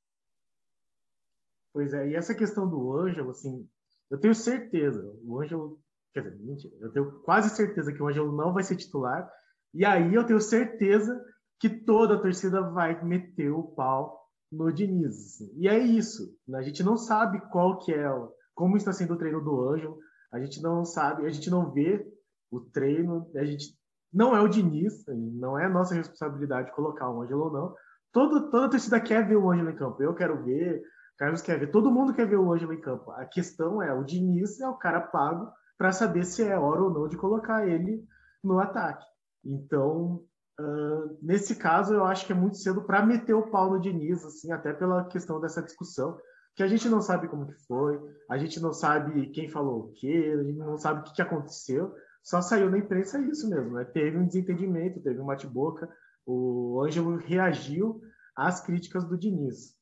Pois 1.73 1.92
é, 1.92 2.09
e 2.09 2.14
essa 2.14 2.35
questão 2.35 2.68
do 2.68 2.92
Ângelo, 2.97 3.30
assim, 3.30 3.68
eu 4.11 4.18
tenho 4.18 4.35
certeza, 4.35 5.12
o 5.25 5.40
Ângelo, 5.40 5.80
quer 6.12 6.23
dizer, 6.23 6.38
mentira, 6.38 6.75
eu 6.80 6.92
tenho 6.92 7.12
quase 7.21 7.50
certeza 7.50 7.92
que 7.92 8.02
o 8.02 8.09
Ângelo 8.09 8.37
não 8.37 8.52
vai 8.52 8.62
ser 8.62 8.76
titular, 8.76 9.30
e 9.73 9.85
aí 9.85 10.14
eu 10.14 10.25
tenho 10.25 10.40
certeza 10.40 11.25
que 11.59 11.68
toda 11.68 12.14
a 12.14 12.21
torcida 12.21 12.61
vai 12.61 13.02
meter 13.02 13.50
o 13.50 13.62
pau 13.62 14.17
no 14.50 14.72
Diniz. 14.72 15.14
Assim. 15.14 15.52
E 15.56 15.68
é 15.68 15.78
isso. 15.78 16.34
A 16.54 16.62
gente 16.62 16.82
não 16.82 16.96
sabe 16.96 17.40
qual 17.50 17.78
que 17.78 17.92
é, 17.92 18.06
como 18.54 18.76
está 18.76 18.92
sendo 18.92 19.14
o 19.14 19.18
treino 19.18 19.42
do 19.42 19.68
Ângelo. 19.68 19.98
A 20.32 20.40
gente 20.40 20.60
não 20.60 20.84
sabe, 20.84 21.26
a 21.26 21.30
gente 21.30 21.48
não 21.50 21.70
vê 21.72 22.06
O 22.50 22.60
treino, 22.60 23.30
a 23.36 23.44
gente 23.44 23.76
não 24.12 24.34
é 24.34 24.40
o 24.40 24.48
Diniz, 24.48 25.04
não 25.06 25.58
é 25.58 25.68
nossa 25.68 25.94
responsabilidade 25.94 26.74
colocar 26.74 27.10
o 27.10 27.22
Ângelo 27.22 27.44
ou 27.44 27.52
não. 27.52 27.74
Todo, 28.12 28.50
toda 28.50 28.66
a 28.66 28.70
torcida 28.70 29.00
quer 29.00 29.26
ver 29.26 29.36
o 29.36 29.50
Ângelo 29.50 29.70
em 29.70 29.76
campo. 29.76 30.02
Eu 30.02 30.14
quero 30.14 30.42
ver, 30.44 30.82
Carlos 31.18 31.42
quer 31.42 31.58
ver, 31.58 31.70
todo 31.70 31.90
mundo 31.90 32.14
quer 32.14 32.26
ver 32.26 32.36
o 32.36 32.52
Ângelo 32.52 32.72
em 32.72 32.80
campo. 32.80 33.10
A 33.12 33.26
questão 33.26 33.82
é, 33.82 33.92
o 33.92 34.04
Diniz 34.04 34.60
é 34.60 34.68
o 34.68 34.78
cara 34.78 35.00
pago 35.00 35.50
para 35.76 35.92
saber 35.92 36.24
se 36.24 36.42
é 36.42 36.58
hora 36.58 36.82
ou 36.82 36.90
não 36.90 37.08
de 37.08 37.16
colocar 37.16 37.66
ele 37.68 38.02
no 38.42 38.58
ataque. 38.58 39.04
Então, 39.44 40.24
uh, 40.60 41.17
nesse 41.28 41.54
caso, 41.54 41.92
eu 41.92 42.06
acho 42.06 42.25
que 42.25 42.32
é 42.32 42.35
muito 42.35 42.56
cedo 42.56 42.82
para 42.82 43.04
meter 43.04 43.35
o 43.35 43.50
pau 43.50 43.70
no 43.70 43.78
Diniz, 43.78 44.25
assim, 44.25 44.50
até 44.50 44.73
pela 44.73 45.04
questão 45.04 45.38
dessa 45.38 45.62
discussão, 45.62 46.18
que 46.56 46.62
a 46.62 46.66
gente 46.66 46.88
não 46.88 47.02
sabe 47.02 47.28
como 47.28 47.47
que 47.47 47.66
foi, 47.66 48.00
a 48.30 48.38
gente 48.38 48.58
não 48.58 48.73
sabe 48.73 49.28
quem 49.28 49.47
falou 49.47 49.80
o 49.80 49.92
quê, 49.92 50.35
a 50.35 50.42
gente 50.42 50.56
não 50.56 50.78
sabe 50.78 51.00
o 51.00 51.04
que, 51.04 51.12
que 51.12 51.20
aconteceu, 51.20 51.94
só 52.23 52.40
saiu 52.40 52.70
na 52.70 52.78
imprensa 52.78 53.20
isso 53.20 53.47
mesmo, 53.47 53.75
né? 53.75 53.85
Teve 53.85 54.16
um 54.16 54.26
desentendimento, 54.26 55.02
teve 55.02 55.20
um 55.20 55.26
bate-boca, 55.26 55.87
o 56.25 56.82
Ângelo 56.82 57.16
reagiu 57.16 58.00
às 58.35 58.62
críticas 58.62 59.04
do 59.04 59.18
Diniz. 59.18 59.76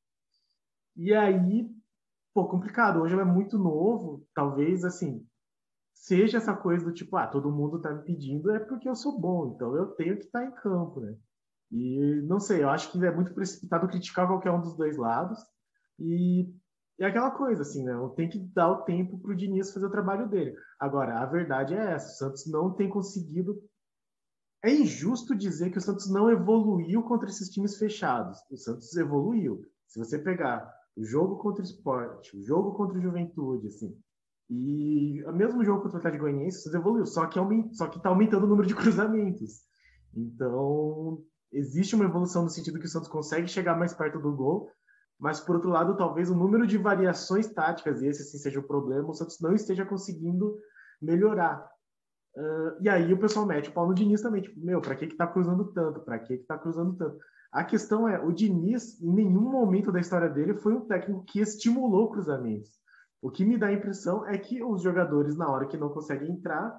E 0.97 1.15
aí, 1.15 1.71
pô, 2.35 2.49
complicado, 2.49 2.99
o 2.99 3.05
Ângelo 3.05 3.21
é 3.21 3.25
muito 3.25 3.57
novo, 3.57 4.27
talvez, 4.35 4.85
assim, 4.85 5.25
seja 5.95 6.39
essa 6.39 6.57
coisa 6.57 6.85
do 6.85 6.93
tipo, 6.93 7.17
ah, 7.17 7.29
todo 7.29 7.53
mundo 7.53 7.81
tá 7.81 7.95
me 7.95 8.03
pedindo, 8.03 8.51
é 8.51 8.59
porque 8.59 8.89
eu 8.89 8.97
sou 8.97 9.17
bom, 9.21 9.55
então 9.55 9.77
eu 9.77 9.87
tenho 9.93 10.17
que 10.17 10.25
estar 10.25 10.41
tá 10.41 10.45
em 10.45 10.51
campo, 10.51 11.01
né? 11.01 11.17
E 11.77 12.23
não 12.23 12.41
sei, 12.41 12.63
eu 12.63 12.71
acho 12.71 12.91
que 12.91 13.05
é 13.05 13.15
muito 13.15 13.35
precipitado 13.35 13.87
criticar 13.87 14.27
qualquer 14.27 14.51
um 14.51 14.61
dos 14.63 14.75
dois 14.75 14.97
lados. 14.97 15.39
E 15.99 16.51
é 16.99 17.05
aquela 17.05 17.31
coisa, 17.31 17.61
assim, 17.61 17.85
né? 17.85 17.93
Tem 18.17 18.31
que 18.31 18.39
dar 18.39 18.71
o 18.71 18.83
tempo 18.85 19.19
para 19.19 19.33
o 19.33 19.37
Diniz 19.37 19.73
fazer 19.73 19.85
o 19.85 19.91
trabalho 19.91 20.27
dele. 20.27 20.57
Agora, 20.81 21.21
a 21.21 21.27
verdade 21.27 21.75
é 21.75 21.93
essa: 21.93 22.07
o 22.07 22.17
Santos 22.17 22.51
não 22.51 22.73
tem 22.73 22.89
conseguido. 22.89 23.63
É 24.65 24.73
injusto 24.73 25.37
dizer 25.37 25.71
que 25.71 25.77
o 25.77 25.83
Santos 25.83 26.11
não 26.11 26.31
evoluiu 26.31 27.03
contra 27.03 27.29
esses 27.29 27.51
times 27.51 27.77
fechados. 27.77 28.39
O 28.51 28.57
Santos 28.57 28.97
evoluiu. 28.97 29.61
Se 29.87 29.99
você 29.99 30.19
pegar 30.19 30.67
o 30.97 31.05
jogo 31.05 31.37
contra 31.37 31.63
o 31.63 31.67
esporte, 31.67 32.37
o 32.37 32.43
jogo 32.43 32.73
contra 32.73 32.99
o 32.99 33.03
Juventude, 33.03 33.67
assim, 33.67 33.95
e 34.49 35.23
o 35.25 35.33
mesmo 35.33 35.63
jogo 35.63 35.83
contra 35.83 35.97
o 35.97 35.99
Atlético 35.99 36.25
Goianiense, 36.25 36.63
você 36.63 36.77
evoluiu, 36.77 37.05
só 37.05 37.27
que 37.27 37.39
só 37.75 37.87
que 37.89 37.99
está 37.99 38.09
aumentando 38.09 38.45
o 38.45 38.49
número 38.49 38.67
de 38.67 38.75
cruzamentos. 38.75 39.61
Então, 40.15 41.23
existe 41.53 41.95
uma 41.95 42.05
evolução 42.05 42.43
no 42.43 42.51
sentido 42.51 42.79
que 42.79 42.87
o 42.87 42.89
Santos 42.89 43.09
consegue 43.09 43.49
chegar 43.49 43.79
mais 43.79 43.95
perto 43.95 44.19
do 44.19 44.35
gol, 44.35 44.71
mas 45.19 45.41
por 45.41 45.57
outro 45.57 45.71
lado, 45.71 45.97
talvez 45.97 46.31
o 46.31 46.37
número 46.37 46.67
de 46.67 46.77
variações 46.77 47.49
táticas, 47.49 48.03
e 48.03 48.07
esse 48.07 48.25
sim 48.25 48.39
seja 48.39 48.61
o 48.61 48.67
problema, 48.67 49.09
o 49.09 49.15
Santos 49.15 49.41
não 49.41 49.55
esteja 49.55 49.85
conseguindo 49.85 50.59
melhorar. 51.01 51.67
Uh, 52.37 52.83
e 52.83 52.89
aí 52.89 53.13
o 53.13 53.19
pessoal 53.19 53.47
mete 53.47 53.71
o 53.71 53.73
Paulo 53.73 53.95
Diniz 53.95 54.21
também, 54.21 54.43
tipo, 54.43 54.61
meu, 54.61 54.81
para 54.81 54.95
que 54.95 55.07
que 55.07 55.17
tá 55.17 55.27
cruzando 55.27 55.73
tanto? 55.73 56.01
Para 56.01 56.19
que 56.19 56.37
que 56.37 56.45
tá 56.45 56.59
cruzando 56.59 56.95
tanto? 56.95 57.19
A 57.51 57.65
questão 57.65 58.07
é, 58.07 58.23
o 58.23 58.31
Diniz, 58.31 59.01
em 59.01 59.11
nenhum 59.11 59.51
momento 59.51 59.91
da 59.91 60.01
história 60.01 60.29
dele, 60.29 60.55
foi 60.55 60.75
um 60.75 60.87
técnico 60.87 61.25
que 61.25 61.41
estimulou 61.41 62.11
cruzamentos. 62.11 62.71
O 63.23 63.31
que 63.31 63.45
me 63.45 63.57
dá 63.57 63.69
a 63.69 63.73
impressão 63.73 64.27
é 64.27 64.37
que 64.37 64.63
os 64.63 64.83
jogadores, 64.83 65.35
na 65.37 65.49
hora 65.49 65.67
que 65.67 65.79
não 65.79 65.89
conseguem 65.89 66.31
entrar, 66.31 66.79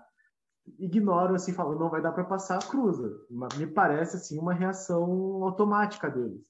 ignoram, 0.77 1.35
assim, 1.35 1.53
falam, 1.53 1.77
não 1.77 1.89
vai 1.89 2.01
dar 2.01 2.11
para 2.11 2.23
passar, 2.23 2.59
cruza. 2.67 3.15
Me 3.57 3.67
parece, 3.67 4.17
assim, 4.17 4.39
uma 4.39 4.53
reação 4.53 5.43
automática 5.43 6.09
deles. 6.09 6.45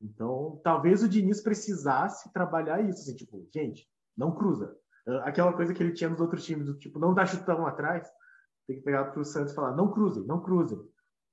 Então, 0.00 0.60
talvez 0.64 1.02
o 1.02 1.08
Diniz 1.08 1.42
precisasse 1.42 2.32
trabalhar 2.32 2.80
isso, 2.80 3.00
assim, 3.00 3.14
tipo, 3.14 3.46
gente, 3.52 3.86
não 4.16 4.34
cruza. 4.34 4.74
Ah, 5.06 5.28
aquela 5.28 5.52
coisa 5.52 5.74
que 5.74 5.82
ele 5.82 5.92
tinha 5.92 6.08
nos 6.08 6.20
outros 6.20 6.44
times, 6.44 6.66
do 6.66 6.78
tipo, 6.78 6.98
não 6.98 7.12
dá 7.12 7.26
chutão 7.26 7.66
atrás, 7.66 8.08
tem 8.66 8.76
que 8.76 8.82
pegar 8.82 9.06
para 9.06 9.20
o 9.20 9.24
Santos 9.24 9.52
e 9.52 9.54
falar, 9.54 9.76
não 9.76 9.90
cruzem, 9.90 10.24
não 10.24 10.40
cruzem. 10.40 10.78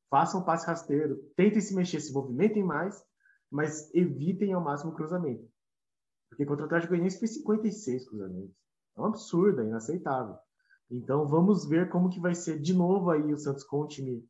Façam 0.10 0.41
um 0.41 0.43
passe 0.43 0.65
rasteiro, 0.67 1.17
tentem 1.36 1.62
se 1.62 1.75
mexer, 1.75 2.00
se 2.00 2.13
movimentem 2.13 2.63
mais, 2.63 3.03
mas 3.50 3.93
evitem 3.93 4.53
ao 4.53 4.63
máximo 4.63 4.91
o 4.91 4.96
cruzamento. 4.96 5.48
Porque 6.29 6.46
contra 6.46 6.63
o 6.63 6.65
Atlético 6.65 6.91
Goianiense 6.91 7.19
fez 7.19 7.36
56 7.36 8.10
cruzamentos. 8.10 8.55
É 8.98 9.01
um 9.01 9.05
absurdo, 9.05 9.62
é 9.62 9.65
inaceitável. 9.65 10.36
Então 10.89 11.27
vamos 11.27 11.67
ver 11.67 11.89
como 11.89 12.10
que 12.10 12.20
vai 12.20 12.34
ser 12.34 12.60
de 12.60 12.74
novo 12.74 13.12
aí 13.12 13.34
o 13.34 13.38
Santos 13.38 13.63
com 13.63 13.82
o 13.82 13.88
time 13.88 14.24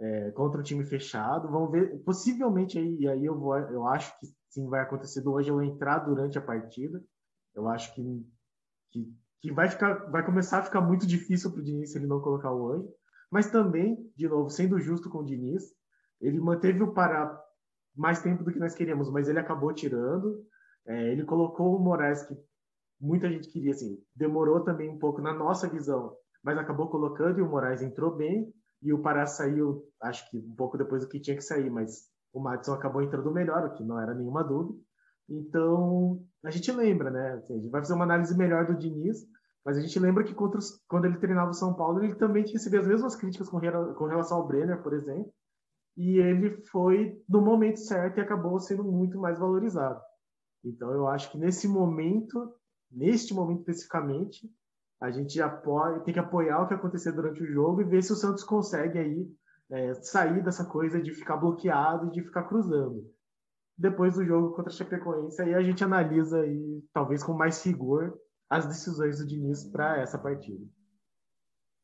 é, 0.00 0.30
contra 0.32 0.60
o 0.60 0.64
time 0.64 0.84
fechado. 0.84 1.50
Vamos 1.50 1.70
ver, 1.70 1.98
possivelmente 2.04 2.78
aí, 2.78 2.96
e 2.98 3.08
aí 3.08 3.24
eu, 3.24 3.38
vou, 3.38 3.56
eu 3.56 3.86
acho 3.86 4.18
que 4.18 4.26
sim 4.48 4.68
vai 4.68 4.80
acontecer 4.80 5.26
hoje 5.26 5.50
eu 5.50 5.62
entrar 5.62 6.00
durante 6.00 6.36
a 6.36 6.42
partida. 6.42 7.02
Eu 7.54 7.68
acho 7.68 7.94
que, 7.94 8.02
que, 8.90 9.14
que 9.40 9.52
vai, 9.52 9.68
ficar, 9.68 10.10
vai 10.10 10.24
começar 10.24 10.58
a 10.58 10.62
ficar 10.62 10.80
muito 10.80 11.06
difícil 11.06 11.50
para 11.50 11.60
o 11.60 11.64
Diniz 11.64 11.94
ele 11.94 12.06
não 12.06 12.20
colocar 12.20 12.52
o 12.52 12.72
Anjo. 12.72 12.88
Mas 13.30 13.50
também, 13.50 13.96
de 14.16 14.28
novo, 14.28 14.50
sendo 14.50 14.78
justo 14.78 15.08
com 15.08 15.18
o 15.18 15.24
Diniz, 15.24 15.64
ele 16.20 16.38
manteve 16.38 16.82
o 16.82 16.92
Pará 16.92 17.40
mais 17.94 18.22
tempo 18.22 18.42
do 18.42 18.52
que 18.52 18.58
nós 18.58 18.74
queríamos, 18.74 19.10
mas 19.10 19.28
ele 19.28 19.38
acabou 19.38 19.72
tirando. 19.72 20.44
É, 20.86 21.12
ele 21.12 21.24
colocou 21.24 21.76
o 21.76 21.78
Moraes, 21.78 22.22
que 22.24 22.34
muita 23.02 23.28
gente 23.28 23.48
queria, 23.48 23.72
assim, 23.72 23.98
demorou 24.14 24.60
também 24.60 24.88
um 24.88 24.98
pouco 24.98 25.20
na 25.20 25.34
nossa 25.34 25.68
visão, 25.68 26.16
mas 26.42 26.56
acabou 26.56 26.88
colocando 26.88 27.38
e 27.38 27.42
o 27.42 27.48
Moraes 27.48 27.82
entrou 27.82 28.16
bem 28.16 28.52
e 28.80 28.92
o 28.92 29.02
Pará 29.02 29.26
saiu, 29.26 29.84
acho 30.00 30.28
que 30.30 30.38
um 30.38 30.54
pouco 30.54 30.78
depois 30.78 31.02
do 31.02 31.08
que 31.08 31.20
tinha 31.20 31.36
que 31.36 31.42
sair, 31.42 31.68
mas 31.68 32.08
o 32.32 32.40
Madison 32.40 32.74
acabou 32.74 33.02
entrando 33.02 33.30
melhor, 33.30 33.66
o 33.66 33.74
que 33.74 33.84
não 33.84 34.00
era 34.00 34.14
nenhuma 34.14 34.42
dúvida. 34.42 34.78
Então, 35.28 36.24
a 36.44 36.50
gente 36.50 36.70
lembra, 36.72 37.10
né? 37.10 37.32
Assim, 37.34 37.54
a 37.54 37.56
gente 37.58 37.70
vai 37.70 37.80
fazer 37.80 37.94
uma 37.94 38.04
análise 38.04 38.36
melhor 38.36 38.66
do 38.66 38.76
Diniz, 38.76 39.18
mas 39.64 39.76
a 39.76 39.80
gente 39.80 39.98
lembra 39.98 40.24
que 40.24 40.34
os, 40.34 40.82
quando 40.88 41.04
ele 41.04 41.18
treinava 41.18 41.50
o 41.50 41.54
São 41.54 41.74
Paulo, 41.74 42.02
ele 42.02 42.14
também 42.16 42.44
recebia 42.44 42.80
as 42.80 42.86
mesmas 42.86 43.14
críticas 43.14 43.48
com, 43.48 43.60
com 43.60 44.04
relação 44.06 44.38
ao 44.38 44.46
Brenner, 44.46 44.82
por 44.82 44.92
exemplo, 44.92 45.32
e 45.96 46.18
ele 46.18 46.62
foi 46.66 47.22
no 47.28 47.40
momento 47.40 47.78
certo 47.78 48.18
e 48.18 48.20
acabou 48.20 48.58
sendo 48.58 48.82
muito 48.82 49.18
mais 49.18 49.38
valorizado. 49.38 50.00
Então, 50.64 50.90
eu 50.92 51.06
acho 51.06 51.30
que 51.30 51.38
nesse 51.38 51.68
momento, 51.68 52.52
neste 52.92 53.34
momento 53.34 53.60
especificamente, 53.60 54.50
a 55.00 55.10
gente 55.10 55.40
apoia, 55.40 56.00
tem 56.00 56.14
que 56.14 56.20
apoiar 56.20 56.62
o 56.62 56.68
que 56.68 56.74
acontecer 56.74 57.12
durante 57.12 57.42
o 57.42 57.46
jogo 57.46 57.80
e 57.80 57.84
ver 57.84 58.02
se 58.02 58.12
o 58.12 58.16
Santos 58.16 58.44
consegue 58.44 58.98
aí 58.98 59.28
é, 59.70 59.94
sair 59.94 60.42
dessa 60.44 60.64
coisa 60.64 61.02
de 61.02 61.12
ficar 61.12 61.36
bloqueado 61.36 62.06
e 62.06 62.10
de 62.12 62.22
ficar 62.22 62.44
cruzando. 62.44 63.04
Depois 63.76 64.14
do 64.14 64.24
jogo 64.24 64.54
contra 64.54 64.70
a 64.70 64.74
Chapecoense, 64.74 65.40
aí 65.42 65.54
a 65.54 65.62
gente 65.62 65.82
analisa 65.82 66.40
aí, 66.40 66.84
talvez 66.92 67.24
com 67.24 67.32
mais 67.32 67.64
rigor 67.64 68.16
as 68.48 68.66
decisões 68.66 69.18
do 69.18 69.26
Diniz 69.26 69.64
para 69.64 70.00
essa 70.00 70.18
partida. 70.18 70.64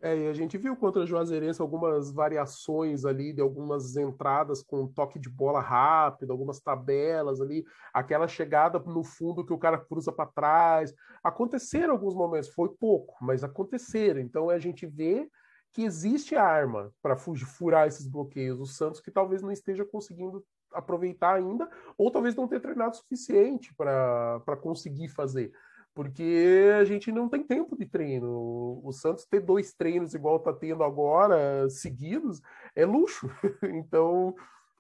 É, 0.01 0.17
e 0.17 0.29
a 0.29 0.33
gente 0.33 0.57
viu 0.57 0.77
contra 0.77 1.03
o 1.03 1.07
Juazeirense 1.07 1.61
algumas 1.61 2.13
variações 2.13 3.05
ali, 3.05 3.33
de 3.33 3.41
algumas 3.41 3.97
entradas 3.97 4.63
com 4.63 4.87
toque 4.87 5.19
de 5.19 5.29
bola 5.29 5.61
rápido, 5.61 6.31
algumas 6.31 6.61
tabelas 6.61 7.41
ali, 7.41 7.65
aquela 7.93 8.29
chegada 8.29 8.79
no 8.79 9.03
fundo 9.03 9.45
que 9.45 9.53
o 9.53 9.59
cara 9.59 9.77
cruza 9.77 10.13
para 10.13 10.31
trás. 10.31 10.95
Aconteceram 11.23 11.95
alguns 11.95 12.15
momentos, 12.15 12.49
foi 12.51 12.69
pouco, 12.69 13.17
mas 13.21 13.43
aconteceram. 13.43 14.21
Então 14.21 14.49
a 14.49 14.59
gente 14.61 14.87
vê 14.87 15.29
que 15.73 15.83
existe 15.83 16.37
arma 16.37 16.93
para 17.03 17.17
furar 17.17 17.89
esses 17.89 18.07
bloqueios. 18.07 18.61
O 18.61 18.67
Santos 18.67 19.01
que 19.01 19.11
talvez 19.11 19.43
não 19.43 19.51
esteja 19.51 19.85
conseguindo 19.85 20.45
aproveitar 20.73 21.35
ainda, 21.35 21.69
ou 21.97 22.11
talvez 22.11 22.37
não 22.37 22.47
tenha 22.47 22.61
treinado 22.61 22.93
o 22.93 22.97
suficiente 22.97 23.75
para 23.75 24.57
conseguir 24.61 25.09
fazer 25.09 25.51
porque 25.99 26.71
a 26.79 26.85
gente 26.85 27.11
não 27.11 27.29
tem 27.29 27.43
tempo 27.43 27.77
de 27.77 27.85
treino. 27.85 28.81
O 28.85 28.93
Santos 28.93 29.25
ter 29.25 29.41
dois 29.41 29.75
treinos 29.75 30.15
igual 30.15 30.37
está 30.37 30.53
tendo 30.53 30.85
agora, 30.85 31.69
seguidos, 31.69 32.41
é 32.77 32.87
luxo. 32.87 33.29
Então, 33.65 34.33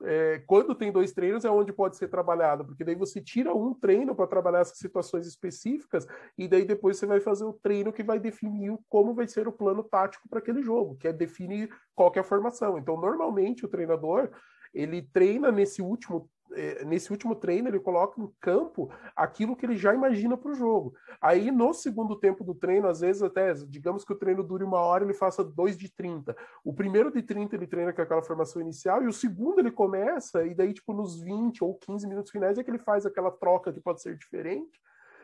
é, 0.05 0.41
quando 0.47 0.77
tem 0.77 0.93
dois 0.93 1.11
treinos 1.11 1.45
é 1.45 1.51
onde 1.51 1.73
pode 1.73 1.97
ser 1.97 2.07
trabalhado, 2.07 2.65
porque 2.65 2.85
daí 2.85 2.95
você 2.95 3.21
tira 3.21 3.53
um 3.53 3.75
treino 3.75 4.15
para 4.15 4.29
trabalhar 4.29 4.61
essas 4.61 4.79
situações 4.79 5.27
específicas 5.27 6.07
e 6.37 6.47
daí 6.47 6.65
depois 6.65 6.97
você 6.97 7.05
vai 7.05 7.19
fazer 7.19 7.43
o 7.43 7.53
treino 7.53 7.93
que 7.93 8.05
vai 8.05 8.21
definir 8.21 8.79
como 8.89 9.13
vai 9.13 9.27
ser 9.27 9.49
o 9.49 9.53
plano 9.53 9.83
tático 9.83 10.29
para 10.29 10.39
aquele 10.39 10.63
jogo, 10.63 10.95
que 10.95 11.09
é 11.09 11.13
definir 11.13 11.69
qual 11.97 12.13
é 12.15 12.21
a 12.21 12.23
formação. 12.23 12.79
Então, 12.79 12.97
normalmente 12.97 13.67
o 13.67 13.69
treinador 13.69 14.31
ele 14.73 15.03
treina 15.03 15.51
nesse 15.51 15.83
último 15.83 16.31
nesse 16.87 17.11
último 17.11 17.35
treino, 17.35 17.69
ele 17.69 17.81
coloca 17.81 18.21
em 18.21 18.33
campo 18.41 18.91
aquilo 19.15 19.57
que 19.57 19.67
ele 19.67 19.77
já 19.77 19.95
imagina 19.95 20.37
para 20.37 20.51
o 20.51 20.55
jogo. 20.55 20.95
Aí, 21.21 21.51
no 21.51 21.73
segundo 21.73 22.17
tempo 22.17 22.43
do 22.43 22.55
treino, 22.55 22.89
às 22.89 23.01
vezes 23.01 23.23
até, 23.23 23.53
digamos 23.53 24.05
que 24.05 24.13
o 24.13 24.17
treino 24.17 24.43
dure 24.43 24.65
uma 24.65 24.79
hora, 24.79 25.05
ele 25.05 25.15
faça 25.15 25.45
dois 25.45 25.77
de 25.77 25.91
30. 25.91 26.37
O 26.65 26.73
primeiro 26.73 27.11
de 27.11 27.23
30 27.23 27.55
ele 27.57 27.67
treina 27.67 27.93
com 27.93 28.03
aquela 28.03 28.23
formação 28.23 28.61
inicial, 28.63 29.03
e 29.03 29.07
o 29.07 29.13
segundo 29.13 29.59
ele 29.59 29.71
começa, 29.71 30.45
e 30.45 30.55
daí, 30.55 30.73
tipo, 30.73 30.93
nos 30.93 31.21
20 31.21 31.63
ou 31.63 31.75
15 31.75 32.07
minutos 32.07 32.31
finais 32.31 32.59
é 32.59 32.65
que 32.65 32.71
ele 32.71 32.79
faz 32.79 33.05
aquela 33.05 33.31
troca 33.31 33.73
que 33.73 33.81
pode 33.81 34.03
ser 34.03 34.17
diferente, 34.17 34.81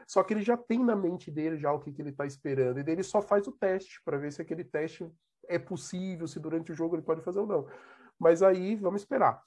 só 0.07 0.23
que 0.23 0.35
ele 0.35 0.43
já 0.43 0.57
tem 0.57 0.85
na 0.85 0.95
mente 0.95 1.31
dele 1.31 1.57
já 1.57 1.73
o 1.73 1.81
que, 1.81 1.91
que 1.91 2.03
ele 2.03 2.11
está 2.11 2.27
esperando, 2.27 2.79
e 2.79 2.83
daí 2.83 2.95
ele 2.95 3.03
só 3.03 3.23
faz 3.23 3.47
o 3.47 3.53
teste, 3.53 4.03
para 4.05 4.19
ver 4.19 4.33
se 4.33 4.43
aquele 4.43 4.65
teste 4.65 5.11
é 5.49 5.59
possível, 5.59 6.27
se 6.27 6.39
durante 6.39 6.73
o 6.73 6.75
jogo 6.75 6.95
ele 6.95 7.03
pode 7.03 7.23
fazer 7.23 7.41
ou 7.41 7.47
não. 7.47 7.67
Mas 8.19 8.43
aí, 8.43 8.77
vamos 8.77 9.03
esperar 9.03 9.43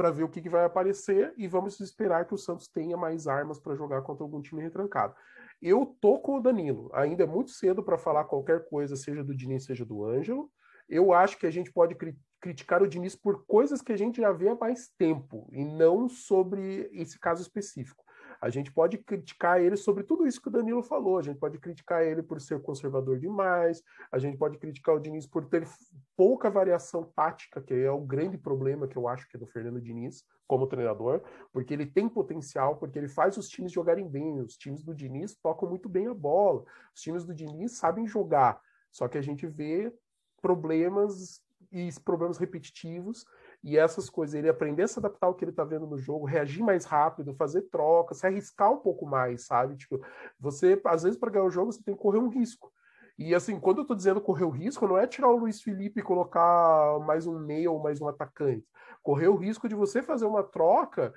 para 0.00 0.10
ver 0.10 0.22
o 0.22 0.30
que, 0.30 0.40
que, 0.40 0.48
vai 0.48 0.64
aparecer 0.64 1.34
e 1.36 1.46
vamos 1.46 1.78
esperar 1.78 2.24
que 2.24 2.32
o 2.32 2.38
Santos 2.38 2.66
tenha 2.66 2.96
mais 2.96 3.26
armas 3.26 3.60
para 3.60 3.74
jogar 3.74 4.00
contra 4.00 4.24
algum 4.24 4.40
time 4.40 4.62
retrancado. 4.62 5.14
Eu 5.60 5.94
tô 6.00 6.18
com 6.18 6.38
o 6.38 6.40
Danilo. 6.40 6.90
Ainda 6.94 7.24
é 7.24 7.26
muito 7.26 7.50
cedo 7.50 7.82
para 7.82 7.98
falar 7.98 8.24
qualquer 8.24 8.64
coisa, 8.64 8.96
seja 8.96 9.22
do 9.22 9.36
Diniz, 9.36 9.66
seja 9.66 9.84
do 9.84 10.02
Ângelo. 10.02 10.50
eu 10.88 11.12
acho 11.12 11.36
que 11.36 11.46
a 11.46 11.50
gente 11.50 11.70
pode 11.70 11.94
cri 11.96 12.16
criticar 12.40 12.82
o 12.82 12.88
Diniz 12.88 13.14
por 13.14 13.44
coisas 13.44 13.82
que 13.82 13.92
a 13.92 13.98
gente 13.98 14.22
já 14.22 14.32
vê 14.32 14.48
há 14.48 14.54
mais 14.54 14.88
tempo, 14.96 15.46
e 15.52 15.62
não 15.62 16.08
sobre 16.08 16.88
esse 16.94 17.18
caso 17.18 17.42
específico. 17.42 18.02
A 18.40 18.48
gente 18.48 18.72
pode 18.72 18.96
criticar 18.96 19.60
ele 19.60 19.76
sobre 19.76 20.02
tudo 20.02 20.26
isso 20.26 20.40
que 20.40 20.48
o 20.48 20.50
Danilo 20.50 20.82
falou. 20.82 21.18
A 21.18 21.22
gente 21.22 21.38
pode 21.38 21.58
criticar 21.58 22.02
ele 22.02 22.22
por 22.22 22.40
ser 22.40 22.60
conservador 22.62 23.18
demais. 23.18 23.82
A 24.10 24.18
gente 24.18 24.38
pode 24.38 24.56
criticar 24.56 24.94
o 24.94 25.00
Diniz 25.00 25.26
por 25.26 25.44
ter 25.44 25.68
pouca 26.16 26.48
variação 26.48 27.04
tática, 27.14 27.60
que 27.60 27.74
é 27.74 27.90
o 27.90 28.00
grande 28.00 28.38
problema 28.38 28.88
que 28.88 28.96
eu 28.96 29.06
acho 29.06 29.28
que 29.28 29.36
é 29.36 29.40
do 29.40 29.46
Fernando 29.46 29.80
Diniz 29.80 30.24
como 30.46 30.66
treinador, 30.66 31.22
porque 31.52 31.72
ele 31.72 31.86
tem 31.86 32.08
potencial, 32.08 32.76
porque 32.76 32.98
ele 32.98 33.08
faz 33.08 33.36
os 33.36 33.48
times 33.48 33.70
jogarem 33.70 34.08
bem. 34.08 34.40
Os 34.40 34.56
times 34.56 34.82
do 34.82 34.94
Diniz 34.94 35.36
tocam 35.36 35.68
muito 35.68 35.88
bem 35.88 36.06
a 36.08 36.14
bola. 36.14 36.64
Os 36.94 37.02
times 37.02 37.24
do 37.24 37.34
Diniz 37.34 37.76
sabem 37.76 38.06
jogar. 38.06 38.60
Só 38.90 39.06
que 39.06 39.18
a 39.18 39.22
gente 39.22 39.46
vê 39.46 39.92
problemas 40.40 41.42
e 41.70 41.88
problemas 42.04 42.38
repetitivos 42.38 43.24
e 43.62 43.76
essas 43.76 44.08
coisas, 44.08 44.34
ele 44.34 44.48
aprender 44.48 44.84
a 44.84 44.88
se 44.88 44.98
adaptar 44.98 45.26
ao 45.26 45.34
que 45.34 45.44
ele 45.44 45.52
tá 45.52 45.64
vendo 45.64 45.86
no 45.86 45.98
jogo, 45.98 46.24
reagir 46.24 46.62
mais 46.62 46.84
rápido, 46.84 47.34
fazer 47.34 47.62
troca, 47.62 48.14
se 48.14 48.26
arriscar 48.26 48.72
um 48.72 48.78
pouco 48.78 49.04
mais, 49.04 49.44
sabe? 49.44 49.76
Tipo, 49.76 50.00
você, 50.38 50.80
às 50.86 51.02
vezes, 51.02 51.18
para 51.18 51.30
ganhar 51.30 51.44
o 51.44 51.50
jogo, 51.50 51.70
você 51.70 51.82
tem 51.82 51.94
que 51.94 52.00
correr 52.00 52.18
um 52.18 52.28
risco. 52.28 52.72
E 53.18 53.34
assim, 53.34 53.60
quando 53.60 53.82
eu 53.82 53.86
tô 53.86 53.94
dizendo 53.94 54.18
correr 54.18 54.44
o 54.44 54.50
risco, 54.50 54.88
não 54.88 54.96
é 54.96 55.06
tirar 55.06 55.28
o 55.28 55.36
Luiz 55.36 55.60
Felipe 55.60 56.00
e 56.00 56.02
colocar 56.02 56.98
mais 57.00 57.26
um 57.26 57.38
meio 57.38 57.74
ou 57.74 57.82
mais 57.82 58.00
um 58.00 58.08
atacante. 58.08 58.66
Correr 59.02 59.28
o 59.28 59.36
risco 59.36 59.68
de 59.68 59.74
você 59.74 60.02
fazer 60.02 60.24
uma 60.24 60.42
troca 60.42 61.12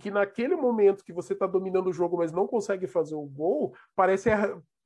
que 0.00 0.10
naquele 0.10 0.54
momento 0.54 1.04
que 1.04 1.12
você 1.12 1.32
está 1.32 1.46
dominando 1.46 1.88
o 1.88 1.92
jogo, 1.92 2.18
mas 2.18 2.32
não 2.32 2.46
consegue 2.46 2.86
fazer 2.86 3.14
o 3.14 3.24
gol, 3.24 3.74
parece 3.96 4.30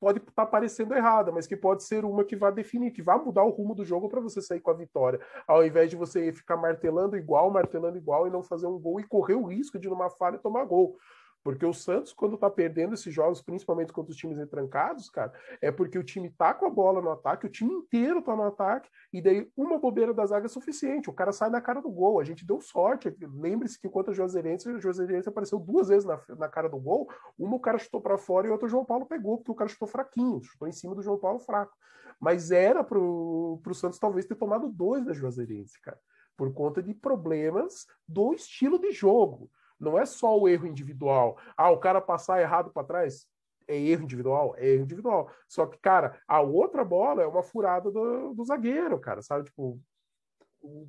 pode 0.03 0.19
estar 0.19 0.33
tá 0.33 0.47
parecendo 0.47 0.95
errada, 0.95 1.31
mas 1.31 1.47
que 1.47 1.57
pode 1.57 1.85
ser 1.85 2.05
uma 2.05 2.25
que 2.25 2.35
vai 2.35 2.53
definir, 2.53 2.91
que 2.91 3.01
vai 3.01 3.17
mudar 3.19 3.45
o 3.45 3.51
rumo 3.51 3.73
do 3.73 3.85
jogo 3.85 4.09
para 4.09 4.21
você 4.21 4.43
sair 4.43 4.61
com 4.61 4.73
a 4.73 4.75
vitória, 4.75 5.21
ao 5.47 5.65
invés 5.65 5.91
de 5.91 5.95
você 5.95 6.33
ficar 6.33 6.57
martelando 6.57 7.17
igual, 7.17 7.53
martelando 7.53 7.97
igual 7.97 8.27
e 8.27 8.31
não 8.31 8.43
fazer 8.43 8.67
um 8.67 8.81
gol 8.81 8.99
e 8.99 9.07
correr 9.07 9.35
o 9.35 9.47
risco 9.47 9.79
de 9.79 9.89
numa 9.89 10.11
falha 10.11 10.39
tomar 10.39 10.65
gol. 10.65 10.97
Porque 11.43 11.67
o 11.67 11.73
Santos, 11.73 12.13
quando 12.13 12.39
tá 12.39 12.49
perdendo 12.49 12.95
esses 12.95 13.13
jogos, 13.13 13.43
principalmente 13.43 13.93
contra 13.93 14.13
os 14.13 14.17
times 14.17 14.39
retrancados, 14.39 15.11
cara, 15.11 15.33
é 15.61 15.73
porque 15.73 15.99
o 15.99 16.05
time 16.05 16.31
tá 16.31 16.55
com 16.55 16.67
a 16.67 16.71
bola 16.71 17.03
no 17.03 17.11
ataque, 17.11 17.47
o 17.47 17.51
time 17.51 17.73
inteiro 17.75 18.23
tá 18.23 18.37
no 18.37 18.45
ataque, 18.45 18.89
e 19.13 19.21
daí 19.21 19.51
uma 19.57 19.79
bobeira 19.79 20.15
da 20.15 20.25
zaga 20.25 20.47
é 20.47 20.49
suficiente. 20.49 21.11
O 21.11 21.13
cara 21.13 21.33
sai 21.33 21.51
na 21.51 21.61
cara 21.61 21.81
do 21.81 21.91
gol. 21.91 22.21
A 22.21 22.25
gente 22.25 22.47
deu 22.47 22.61
sorte. 22.61 23.15
Lembre-se 23.21 23.81
que 23.81 23.89
contra 23.89 24.13
o 24.13 24.15
Juazeirense, 24.15 24.69
o 24.69 24.81
Juazeirense 24.81 25.29
apareceu 25.29 25.59
duas 25.59 25.89
vezes 25.89 26.05
na, 26.05 26.21
na 26.39 26.49
cara 26.49 26.69
do 26.69 26.79
gol. 26.79 27.09
Uma 27.39 27.57
o 27.57 27.61
cara 27.61 27.79
chutou 27.79 28.01
para 28.01 28.17
fora 28.17 28.47
e 28.47 28.51
outra 28.51 28.67
o 28.67 28.71
João 28.71 28.85
Paulo 28.85 29.07
pegou, 29.07 29.39
porque 29.39 29.51
o 29.51 29.55
cara 29.55 29.69
chutou 29.69 29.89
fraquinho, 29.89 30.43
chutou 30.43 30.69
em 30.69 30.73
cima 30.73 30.95
do 30.95 31.03
João 31.03 31.19
Paulo 31.19 31.41
fraco. 31.41 31.73
Mas 32.21 32.53
era 32.53 32.85
pro, 32.85 33.59
pro 33.65 33.75
Santos 33.75 33.99
talvez 33.99 34.27
ter 34.27 34.37
tomado 34.37 34.69
dois 34.69 35.05
da 35.05 35.13
Juazeirense, 35.13 35.81
cara, 35.81 35.99
por 36.37 36.53
conta 36.55 36.81
de 36.81 36.95
problemas 36.95 37.87
do 38.07 38.33
estilo 38.33 38.79
de 38.79 38.93
jogo. 38.93 39.51
Não 39.83 39.99
é 39.99 40.07
só 40.07 40.39
o 40.39 40.49
erro 40.49 40.67
individual. 40.67 41.37
Ah, 41.57 41.71
o 41.71 41.79
cara 41.79 42.01
passar 42.01 42.41
errado 42.41 42.71
para 42.71 42.87
trás 42.87 43.27
é 43.67 43.77
erro 43.77 44.05
individual, 44.05 44.55
é 44.57 44.67
erro 44.69 44.85
individual. 44.85 45.31
Só 45.49 45.67
que, 45.67 45.77
cara, 45.79 46.21
a 46.27 46.41
outra 46.41 46.85
bola 46.85 47.23
é 47.23 47.27
uma 47.27 47.43
furada 47.43 47.91
do, 47.91 48.33
do 48.33 48.45
zagueiro, 48.45 48.99
cara, 49.01 49.23
sabe? 49.23 49.45
Tipo, 49.45 49.81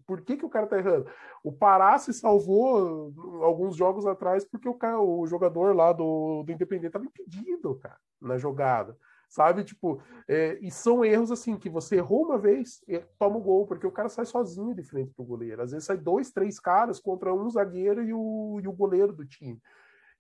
por 0.06 0.22
que, 0.22 0.38
que 0.38 0.46
o 0.46 0.50
cara 0.50 0.68
tá 0.68 0.78
errando? 0.78 1.10
O 1.44 1.52
Pará 1.52 1.98
se 1.98 2.14
salvou 2.14 3.12
alguns 3.44 3.76
jogos 3.76 4.06
atrás 4.06 4.46
porque 4.46 4.70
o, 4.70 4.76
cara, 4.76 5.02
o 5.02 5.26
jogador 5.26 5.76
lá 5.76 5.92
do, 5.92 6.44
do 6.44 6.52
Independente 6.52 6.88
estava 6.88 7.06
impedido, 7.06 7.76
cara, 7.80 7.98
na 8.22 8.38
jogada 8.38 8.96
sabe? 9.34 9.64
Tipo, 9.64 10.00
é, 10.28 10.60
e 10.62 10.70
são 10.70 11.04
erros 11.04 11.32
assim 11.32 11.58
que 11.58 11.68
você 11.68 11.96
errou 11.96 12.26
uma 12.26 12.38
vez, 12.38 12.84
toma 13.18 13.38
o 13.38 13.42
gol, 13.42 13.66
porque 13.66 13.88
o 13.88 13.92
cara 13.92 14.08
sai 14.08 14.26
sozinho 14.26 14.76
de 14.76 14.84
frente 14.84 15.12
pro 15.16 15.26
goleiro. 15.26 15.64
Às 15.64 15.72
vezes 15.72 15.88
sai 15.88 15.98
dois, 15.98 16.32
três 16.32 16.60
caras 16.60 17.00
contra 17.00 17.34
um 17.34 17.50
zagueiro 17.50 18.04
e 18.04 18.14
o, 18.14 18.60
e 18.62 18.68
o 18.68 18.72
goleiro 18.72 19.12
do 19.12 19.26
time. 19.26 19.60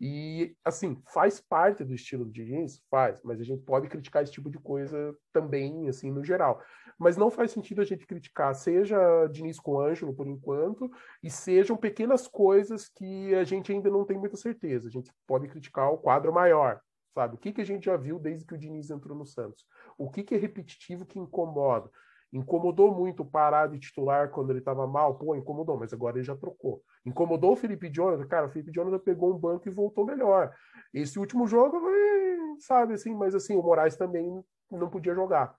E, 0.02 0.58
assim, 0.66 1.00
faz 1.14 1.40
parte 1.40 1.84
do 1.84 1.94
estilo 1.94 2.26
do 2.26 2.32
Diniz? 2.32 2.82
Faz, 2.90 3.22
mas 3.24 3.40
a 3.40 3.44
gente 3.44 3.62
pode 3.62 3.88
criticar 3.88 4.24
esse 4.24 4.32
tipo 4.32 4.50
de 4.50 4.58
coisa 4.58 5.16
também, 5.32 5.88
assim, 5.88 6.10
no 6.12 6.24
geral. 6.24 6.60
Mas 6.98 7.16
não 7.16 7.30
faz 7.30 7.52
sentido 7.52 7.82
a 7.82 7.86
gente 7.86 8.08
criticar, 8.08 8.54
seja 8.56 9.28
Diniz 9.28 9.60
com 9.60 9.80
Ângelo, 9.80 10.14
por 10.14 10.26
enquanto, 10.28 10.92
e 11.22 11.30
sejam 11.30 11.78
pequenas 11.78 12.28
coisas 12.28 12.90
que 12.90 13.36
a 13.36 13.44
gente 13.44 13.72
ainda 13.72 13.92
não 13.92 14.04
tem 14.04 14.18
muita 14.18 14.38
certeza. 14.38 14.88
A 14.88 14.92
gente 14.92 15.12
pode 15.28 15.48
criticar 15.48 15.92
o 15.92 16.00
quadro 16.00 16.34
maior, 16.34 16.82
sabe? 17.13 17.36
O 17.36 17.38
que, 17.38 17.54
que 17.54 17.62
a 17.62 17.65
gente 17.65 17.86
já 17.86 17.95
viu 17.95 18.19
desde 18.19 18.45
que 18.45 18.54
o 18.54 18.58
Diniz 18.58 18.89
entrou 18.89 19.17
no 19.17 19.26
Santos? 19.26 19.65
O 19.97 20.10
que, 20.10 20.23
que 20.23 20.36
é 20.36 20.38
repetitivo 20.38 21.06
que 21.06 21.19
incomoda? 21.19 21.89
Incomodou 22.32 22.93
muito 22.93 23.23
parar 23.23 23.67
de 23.67 23.80
titular 23.80 24.32
quando 24.32 24.49
ele 24.49 24.60
estava 24.60 24.88
mal? 24.88 25.19
Pô, 25.19 25.36
incomodou, 25.36 25.78
mas 25.78 25.93
agora 25.93 26.17
ele 26.17 26.26
já 26.26 26.36
trocou. 26.36 26.82
Incomodou 27.06 27.52
o 27.52 27.56
Felipe 27.56 27.91
Jonathan? 27.93 28.28
Cara, 28.28 28.47
o 28.47 28.49
Felipe 28.49 28.71
Jonathan 28.71 28.97
pegou 28.97 29.32
um 29.32 29.38
banco 29.38 29.67
e 29.67 29.71
voltou 29.71 30.04
melhor. 30.04 30.52
Esse 30.91 31.19
último 31.19 31.45
jogo, 31.45 31.80
sabe 32.60 32.95
assim, 32.95 33.13
mas 33.13 33.36
assim, 33.36 33.56
o 33.56 33.62
Moraes 33.62 33.95
também 33.95 34.43
não 34.71 34.89
podia 34.89 35.13
jogar. 35.13 35.56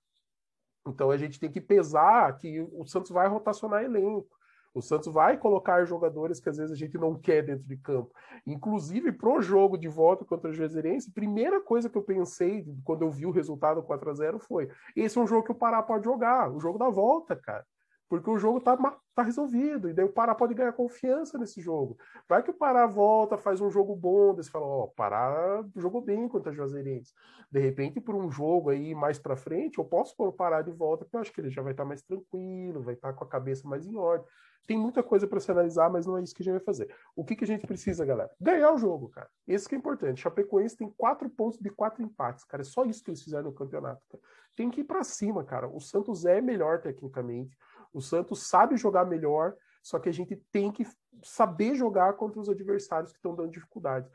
Então 0.87 1.11
a 1.11 1.17
gente 1.17 1.39
tem 1.39 1.51
que 1.51 1.61
pesar 1.61 2.37
que 2.37 2.61
o 2.61 2.85
Santos 2.87 3.11
vai 3.11 3.29
rotacionar 3.29 3.85
elenco. 3.85 4.29
O 4.75 4.83
Santos 4.83 5.13
vai 5.13 5.39
colocar 5.39 5.85
jogadores 5.85 6.41
que 6.41 6.49
às 6.49 6.57
vezes 6.57 6.73
a 6.73 6.77
gente 6.77 6.99
não 6.99 7.15
quer 7.15 7.43
dentro 7.43 7.65
de 7.65 7.77
campo. 7.77 8.13
Inclusive, 8.45 9.13
pro 9.13 9.41
jogo 9.41 9.79
de 9.79 9.87
volta 9.87 10.25
contra 10.25 10.51
o 10.51 10.53
Juazeirense, 10.53 11.13
primeira 11.13 11.61
coisa 11.61 11.89
que 11.89 11.97
eu 11.97 12.03
pensei 12.03 12.67
quando 12.83 13.03
eu 13.03 13.11
vi 13.11 13.25
o 13.25 13.31
resultado 13.31 13.85
4 13.85 14.11
a 14.11 14.15
0 14.15 14.39
foi: 14.41 14.69
esse 14.97 15.17
é 15.17 15.21
um 15.21 15.27
jogo 15.29 15.45
que 15.45 15.53
o 15.53 15.55
Pará 15.55 15.81
pode 15.81 16.05
jogar, 16.05 16.51
o 16.51 16.59
jogo 16.59 16.77
da 16.77 16.91
volta, 16.91 17.37
cara. 17.37 17.65
Porque 18.09 18.29
o 18.29 18.37
jogo 18.37 18.61
tá, 18.61 18.77
tá 19.15 19.23
resolvido, 19.23 19.89
e 19.89 19.93
daí 19.93 20.05
o 20.05 20.13
Pará 20.13 20.35
pode 20.35 20.55
ganhar 20.55 20.73
confiança 20.73 21.39
nesse 21.39 21.61
jogo. 21.61 21.97
Vai 22.29 22.43
que 22.43 22.51
o 22.51 22.55
Pará 22.55 22.87
volta, 22.87 23.39
faz 23.39 23.61
um 23.61 23.71
jogo 23.71 23.97
bom, 23.97 24.35
daí 24.35 24.45
você 24.45 24.51
fala, 24.51 24.67
ó, 24.67 24.85
o 24.85 24.89
Pará 24.89 25.65
jogou 25.77 26.01
bem 26.01 26.29
contra 26.29 26.53
o 26.53 26.55
Juazeirense. 26.55 27.13
De 27.51 27.61
repente, 27.61 28.01
por 28.01 28.15
um 28.15 28.31
jogo 28.31 28.71
aí 28.71 28.95
mais 28.95 29.19
para 29.19 29.37
frente, 29.37 29.79
eu 29.79 29.85
posso 29.85 30.17
pôr 30.17 30.29
o 30.29 30.33
Pará 30.33 30.63
de 30.63 30.71
volta, 30.71 31.05
porque 31.05 31.17
eu 31.17 31.21
acho 31.21 31.33
que 31.33 31.41
ele 31.41 31.51
já 31.51 31.63
vai 31.63 31.73
estar 31.73 31.85
tá 31.85 31.89
mais 31.89 32.03
tranquilo, 32.03 32.83
vai 32.83 32.95
estar 32.95 33.13
tá 33.13 33.15
com 33.15 33.25
a 33.25 33.29
cabeça 33.29 33.67
mais 33.67 33.87
em 33.87 33.97
ordem. 33.97 34.27
Tem 34.67 34.79
muita 34.79 35.03
coisa 35.03 35.27
para 35.27 35.41
se 35.41 35.51
analisar, 35.51 35.91
mas 35.91 36.07
não 36.07 36.17
é 36.17 36.23
isso 36.23 36.35
que 36.35 36.43
a 36.43 36.45
gente 36.45 36.55
vai 36.55 36.65
fazer. 36.65 36.95
O 37.15 37.25
que, 37.25 37.37
que 37.37 37.45
a 37.45 37.47
gente 37.47 37.67
precisa, 37.67 38.05
galera? 38.05 38.31
Ganhar 38.41 38.73
o 38.73 38.79
jogo, 38.79 39.09
cara. 39.09 39.29
Isso 39.47 39.69
que 39.69 39.75
é 39.75 39.79
importante. 39.79 40.23
Chapecoense 40.23 40.77
tem 40.77 40.89
quatro 40.97 41.29
pontos 41.29 41.59
de 41.59 41.71
quatro 41.71 42.03
empates, 42.03 42.45
cara. 42.45 42.63
É 42.63 42.65
só 42.65 42.85
isso 42.85 43.03
que 43.03 43.11
eles 43.11 43.23
fizeram 43.23 43.45
no 43.45 43.53
campeonato. 43.53 44.03
Cara. 44.09 44.23
Tem 44.57 44.71
que 44.71 44.81
ir 44.81 44.85
para 44.85 45.05
cima, 45.05 45.45
cara. 45.45 45.69
O 45.69 45.81
Santos 45.81 46.25
é 46.25 46.41
melhor 46.41 46.81
tecnicamente. 46.81 47.57
O 47.93 48.01
Santos 48.01 48.47
sabe 48.47 48.77
jogar 48.77 49.05
melhor, 49.05 49.55
só 49.83 49.99
que 49.99 50.09
a 50.09 50.13
gente 50.13 50.35
tem 50.51 50.73
que 50.73 50.87
saber 51.23 51.75
jogar 51.75 52.15
contra 52.15 52.41
os 52.41 52.49
adversários 52.49 53.13
que 53.13 53.19
estão 53.19 53.35
dando 53.35 53.51
dificuldade. 53.51 54.09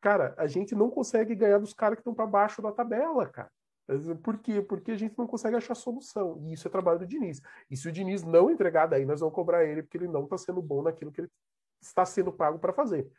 Cara, 0.00 0.34
a 0.38 0.46
gente 0.46 0.74
não 0.74 0.90
consegue 0.90 1.34
ganhar 1.34 1.58
dos 1.58 1.74
caras 1.74 1.96
que 1.96 2.00
estão 2.00 2.14
para 2.14 2.26
baixo 2.26 2.62
da 2.62 2.72
tabela, 2.72 3.26
cara. 3.26 3.50
Por 4.22 4.38
quê? 4.38 4.62
Porque 4.62 4.92
a 4.92 4.96
gente 4.96 5.16
não 5.18 5.26
consegue 5.26 5.56
achar 5.56 5.74
solução. 5.74 6.38
E 6.42 6.52
isso 6.52 6.66
é 6.66 6.70
trabalho 6.70 6.98
do 6.98 7.06
Diniz. 7.06 7.40
E 7.70 7.76
se 7.76 7.88
o 7.88 7.92
Diniz 7.92 8.22
não 8.22 8.50
entregar, 8.50 8.86
daí 8.86 9.04
nós 9.04 9.20
vamos 9.20 9.34
cobrar 9.34 9.64
ele, 9.64 9.82
porque 9.82 9.98
ele 9.98 10.08
não 10.08 10.24
está 10.24 10.38
sendo 10.38 10.62
bom 10.62 10.82
naquilo 10.82 11.10
que 11.10 11.22
ele 11.22 11.30
está 11.80 12.04
sendo 12.04 12.32
pago 12.32 12.58
para 12.58 12.72
fazer. 12.72 13.10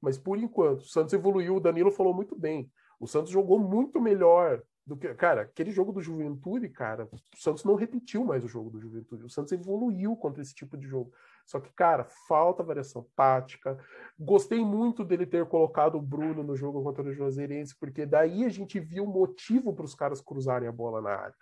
Mas 0.00 0.18
por 0.18 0.38
enquanto, 0.38 0.80
o 0.80 0.88
Santos 0.88 1.12
evoluiu, 1.12 1.56
o 1.56 1.60
Danilo 1.60 1.90
falou 1.90 2.14
muito 2.14 2.36
bem. 2.36 2.70
O 2.98 3.06
Santos 3.06 3.30
jogou 3.30 3.58
muito 3.58 4.00
melhor 4.00 4.62
do 4.86 4.96
que. 4.96 5.12
Cara, 5.14 5.42
aquele 5.42 5.70
jogo 5.70 5.92
do 5.92 6.00
Juventude, 6.00 6.68
cara, 6.68 7.08
o 7.12 7.36
Santos 7.36 7.64
não 7.64 7.74
repetiu 7.74 8.24
mais 8.24 8.44
o 8.44 8.48
jogo 8.48 8.70
do 8.70 8.80
Juventude. 8.80 9.24
O 9.24 9.30
Santos 9.30 9.52
evoluiu 9.52 10.16
contra 10.16 10.42
esse 10.42 10.54
tipo 10.54 10.76
de 10.76 10.86
jogo. 10.86 11.12
Só 11.46 11.60
que, 11.60 11.72
cara, 11.72 12.04
falta 12.26 12.62
variação 12.62 13.06
tática. 13.14 13.78
Gostei 14.18 14.64
muito 14.64 15.04
dele 15.04 15.24
ter 15.24 15.46
colocado 15.46 15.96
o 15.96 16.02
Bruno 16.02 16.42
no 16.42 16.56
jogo 16.56 16.82
contra 16.82 17.04
o 17.04 17.12
Juazeirense, 17.12 17.78
porque 17.78 18.04
daí 18.04 18.44
a 18.44 18.48
gente 18.48 18.80
viu 18.80 19.06
motivo 19.06 19.72
para 19.72 19.84
os 19.84 19.94
caras 19.94 20.20
cruzarem 20.20 20.68
a 20.68 20.72
bola 20.72 21.00
na 21.00 21.10
área. 21.10 21.34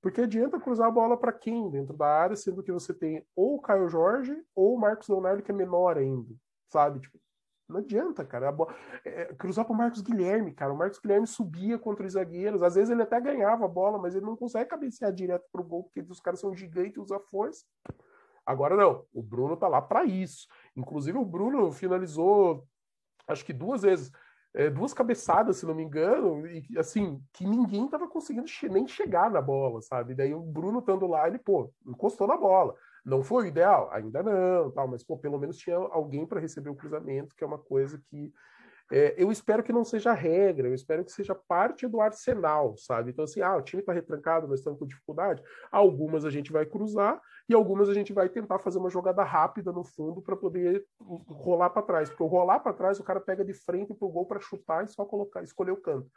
Porque 0.00 0.22
adianta 0.22 0.58
cruzar 0.58 0.88
a 0.88 0.90
bola 0.90 1.14
para 1.14 1.32
quem 1.32 1.70
dentro 1.70 1.94
da 1.94 2.06
área, 2.06 2.34
sendo 2.34 2.62
que 2.62 2.72
você 2.72 2.94
tem 2.94 3.22
ou 3.36 3.56
o 3.56 3.60
Caio 3.60 3.86
Jorge 3.86 4.34
ou 4.54 4.74
o 4.74 4.80
Marcos 4.80 5.08
Leonardo, 5.08 5.42
que 5.42 5.50
é 5.50 5.54
menor 5.54 5.98
ainda, 5.98 6.34
sabe? 6.66 7.00
Tipo, 7.00 7.18
não 7.68 7.80
adianta, 7.80 8.24
cara. 8.24 8.50
Bola... 8.50 8.74
É, 9.04 9.26
cruzar 9.34 9.66
para 9.66 9.74
o 9.74 9.76
Marcos 9.76 10.00
Guilherme, 10.00 10.54
cara. 10.54 10.72
O 10.72 10.76
Marcos 10.76 10.98
Guilherme 10.98 11.26
subia 11.26 11.78
contra 11.78 12.06
os 12.06 12.14
zagueiros. 12.14 12.62
Às 12.62 12.76
vezes 12.76 12.88
ele 12.88 13.02
até 13.02 13.20
ganhava 13.20 13.66
a 13.66 13.68
bola, 13.68 13.98
mas 13.98 14.14
ele 14.14 14.24
não 14.24 14.36
consegue 14.36 14.70
cabecear 14.70 15.12
direto 15.12 15.44
para 15.52 15.60
o 15.60 15.64
gol, 15.64 15.84
porque 15.84 16.00
os 16.00 16.20
caras 16.20 16.40
são 16.40 16.54
gigantes 16.54 16.96
e 16.96 17.00
usam 17.00 17.20
força. 17.30 17.66
Agora 18.44 18.76
não, 18.76 19.04
o 19.12 19.22
Bruno 19.22 19.56
tá 19.56 19.68
lá 19.68 19.80
para 19.80 20.04
isso. 20.04 20.46
Inclusive 20.76 21.18
o 21.18 21.24
Bruno 21.24 21.70
finalizou, 21.72 22.66
acho 23.26 23.44
que 23.44 23.52
duas 23.52 23.82
vezes, 23.82 24.10
é, 24.54 24.68
duas 24.68 24.92
cabeçadas, 24.92 25.58
se 25.58 25.66
não 25.66 25.74
me 25.74 25.82
engano, 25.82 26.46
e 26.46 26.66
assim, 26.76 27.22
que 27.32 27.46
ninguém 27.46 27.88
tava 27.88 28.08
conseguindo 28.08 28.46
nem 28.70 28.86
chegar 28.88 29.30
na 29.30 29.40
bola, 29.40 29.80
sabe? 29.80 30.14
Daí 30.14 30.34
o 30.34 30.40
Bruno 30.40 30.80
estando 30.80 31.06
lá, 31.06 31.28
ele, 31.28 31.38
pô, 31.38 31.72
encostou 31.86 32.26
na 32.26 32.36
bola. 32.36 32.74
Não 33.04 33.22
foi 33.22 33.44
o 33.44 33.46
ideal, 33.46 33.88
ainda 33.92 34.22
não, 34.22 34.70
tal, 34.72 34.88
mas 34.88 35.02
pô, 35.02 35.16
pelo 35.16 35.38
menos 35.38 35.56
tinha 35.56 35.76
alguém 35.76 36.26
para 36.26 36.40
receber 36.40 36.70
o 36.70 36.74
cruzamento, 36.74 37.34
que 37.34 37.44
é 37.44 37.46
uma 37.46 37.58
coisa 37.58 37.98
que 38.10 38.32
é, 38.90 39.14
eu 39.16 39.30
espero 39.30 39.62
que 39.62 39.72
não 39.72 39.84
seja 39.84 40.12
regra, 40.12 40.66
eu 40.66 40.74
espero 40.74 41.04
que 41.04 41.12
seja 41.12 41.34
parte 41.34 41.86
do 41.86 42.00
arsenal, 42.00 42.76
sabe? 42.76 43.10
Então, 43.10 43.24
assim, 43.24 43.40
ah, 43.40 43.56
o 43.56 43.62
time 43.62 43.80
está 43.80 43.92
retrancado, 43.92 44.48
nós 44.48 44.58
estamos 44.58 44.78
com 44.78 44.86
dificuldade. 44.86 45.42
Algumas 45.70 46.24
a 46.24 46.30
gente 46.30 46.50
vai 46.50 46.66
cruzar 46.66 47.20
e 47.48 47.54
algumas 47.54 47.88
a 47.88 47.94
gente 47.94 48.12
vai 48.12 48.28
tentar 48.28 48.58
fazer 48.58 48.78
uma 48.78 48.90
jogada 48.90 49.22
rápida 49.22 49.70
no 49.70 49.84
fundo 49.84 50.20
para 50.20 50.36
poder 50.36 50.84
rolar 50.98 51.70
para 51.70 51.82
trás. 51.82 52.08
Porque 52.08 52.22
o 52.22 52.26
rolar 52.26 52.60
para 52.60 52.72
trás, 52.72 52.98
o 52.98 53.04
cara 53.04 53.20
pega 53.20 53.44
de 53.44 53.54
frente 53.54 53.94
para 53.94 54.06
o 54.06 54.10
gol 54.10 54.26
para 54.26 54.40
chutar 54.40 54.84
e 54.84 54.88
só 54.88 55.04
colocar, 55.04 55.42
escolher 55.42 55.72
o 55.72 55.80
canto. 55.80 56.10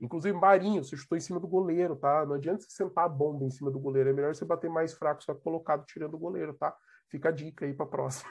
Inclusive, 0.00 0.36
Marinho, 0.38 0.82
você 0.82 0.96
chutou 0.96 1.18
em 1.18 1.20
cima 1.20 1.38
do 1.38 1.48
goleiro, 1.48 1.94
tá? 1.96 2.24
Não 2.24 2.34
adianta 2.34 2.62
você 2.62 2.70
sentar 2.70 3.04
a 3.04 3.08
bomba 3.08 3.44
em 3.44 3.50
cima 3.50 3.70
do 3.70 3.78
goleiro, 3.78 4.08
é 4.08 4.12
melhor 4.12 4.34
você 4.34 4.44
bater 4.44 4.70
mais 4.70 4.94
fraco, 4.94 5.22
só 5.22 5.34
colocado 5.34 5.84
tirando 5.84 6.14
o 6.14 6.18
goleiro, 6.18 6.54
tá? 6.54 6.74
Fica 7.08 7.28
a 7.28 7.32
dica 7.32 7.66
aí 7.66 7.74
para 7.74 7.86
próxima. 7.86 8.30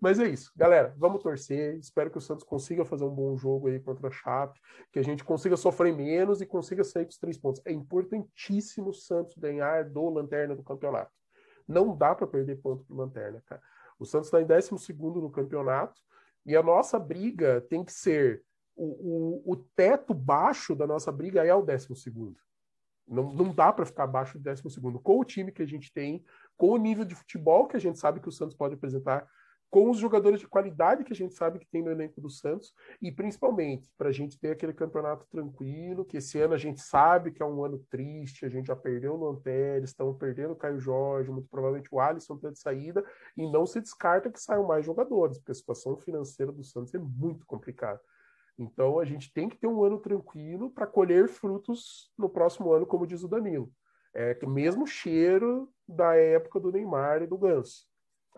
Mas 0.00 0.18
é 0.18 0.28
isso, 0.28 0.52
galera. 0.56 0.94
Vamos 0.96 1.22
torcer. 1.22 1.76
Espero 1.78 2.10
que 2.10 2.18
o 2.18 2.20
Santos 2.20 2.44
consiga 2.44 2.84
fazer 2.84 3.04
um 3.04 3.14
bom 3.14 3.36
jogo 3.36 3.68
aí 3.68 3.80
contra 3.80 4.08
a 4.08 4.10
Chape, 4.10 4.60
que 4.92 4.98
a 4.98 5.02
gente 5.02 5.24
consiga 5.24 5.56
sofrer 5.56 5.94
menos 5.94 6.40
e 6.40 6.46
consiga 6.46 6.84
sair 6.84 7.04
com 7.04 7.10
os 7.10 7.18
três 7.18 7.36
pontos. 7.36 7.60
É 7.64 7.72
importantíssimo 7.72 8.90
o 8.90 8.94
Santos 8.94 9.36
ganhar 9.36 9.84
do 9.84 10.08
Lanterna 10.08 10.54
do 10.54 10.62
campeonato. 10.62 11.12
Não 11.66 11.96
dá 11.96 12.14
para 12.14 12.26
perder 12.26 12.56
ponto 12.56 12.84
pro 12.84 12.96
Lanterna, 12.96 13.42
cara. 13.46 13.62
O 13.98 14.06
Santos 14.06 14.28
está 14.28 14.40
em 14.40 14.46
12 14.46 14.94
no 15.20 15.30
campeonato 15.30 16.00
e 16.46 16.56
a 16.56 16.62
nossa 16.62 16.98
briga 16.98 17.60
tem 17.68 17.84
que 17.84 17.92
ser 17.92 18.42
o, 18.76 19.42
o, 19.44 19.52
o 19.52 19.56
teto 19.74 20.14
baixo 20.14 20.74
da 20.76 20.86
nossa 20.86 21.10
briga 21.10 21.44
é 21.44 21.52
o 21.52 21.62
12 21.62 21.88
não, 23.08 23.32
não 23.32 23.54
dá 23.54 23.72
para 23.72 23.86
ficar 23.86 24.04
abaixo 24.04 24.38
do 24.38 24.44
12 24.44 24.62
com 25.02 25.18
o 25.18 25.24
time 25.24 25.50
que 25.50 25.62
a 25.62 25.66
gente 25.66 25.92
tem, 25.92 26.22
com 26.56 26.70
o 26.70 26.76
nível 26.76 27.04
de 27.04 27.14
futebol 27.14 27.66
que 27.66 27.76
a 27.76 27.80
gente 27.80 27.98
sabe 27.98 28.20
que 28.20 28.28
o 28.28 28.32
Santos 28.32 28.54
pode 28.54 28.74
apresentar 28.74 29.26
com 29.70 29.90
os 29.90 29.98
jogadores 29.98 30.40
de 30.40 30.48
qualidade 30.48 31.04
que 31.04 31.12
a 31.12 31.16
gente 31.16 31.34
sabe 31.34 31.58
que 31.58 31.66
tem 31.66 31.82
no 31.82 31.90
elenco 31.90 32.20
do 32.20 32.30
Santos 32.30 32.72
e 33.02 33.12
principalmente 33.12 33.90
para 33.98 34.08
a 34.08 34.12
gente 34.12 34.38
ter 34.38 34.50
aquele 34.50 34.72
campeonato 34.72 35.26
tranquilo, 35.30 36.04
que 36.04 36.16
esse 36.16 36.40
ano 36.40 36.54
a 36.54 36.58
gente 36.58 36.80
sabe 36.80 37.30
que 37.30 37.42
é 37.42 37.46
um 37.46 37.62
ano 37.62 37.78
triste, 37.90 38.46
a 38.46 38.48
gente 38.48 38.68
já 38.68 38.76
perdeu 38.76 39.14
o 39.14 39.24
Lanteres, 39.24 39.90
estamos 39.90 40.16
perdendo 40.16 40.52
o 40.52 40.56
Caio 40.56 40.80
Jorge, 40.80 41.30
muito 41.30 41.48
provavelmente 41.48 41.88
o 41.92 42.00
Alisson 42.00 42.36
está 42.36 42.50
de 42.50 42.58
saída 42.58 43.04
e 43.36 43.50
não 43.50 43.66
se 43.66 43.80
descarta 43.80 44.30
que 44.30 44.40
saiam 44.40 44.66
mais 44.66 44.86
jogadores, 44.86 45.38
porque 45.38 45.52
a 45.52 45.54
situação 45.54 45.96
financeira 45.96 46.50
do 46.50 46.64
Santos 46.64 46.94
é 46.94 46.98
muito 46.98 47.44
complicada. 47.44 48.00
Então 48.58 48.98
a 48.98 49.04
gente 49.04 49.32
tem 49.32 49.48
que 49.48 49.56
ter 49.56 49.66
um 49.66 49.84
ano 49.84 49.98
tranquilo 49.98 50.70
para 50.70 50.86
colher 50.86 51.28
frutos 51.28 52.10
no 52.16 52.28
próximo 52.28 52.72
ano, 52.72 52.86
como 52.86 53.06
diz 53.06 53.22
o 53.22 53.28
Danilo. 53.28 53.70
É 54.14 54.36
o 54.42 54.48
mesmo 54.48 54.86
cheiro 54.86 55.70
da 55.86 56.16
época 56.16 56.58
do 56.58 56.72
Neymar 56.72 57.22
e 57.22 57.26
do 57.26 57.36
Ganso 57.36 57.86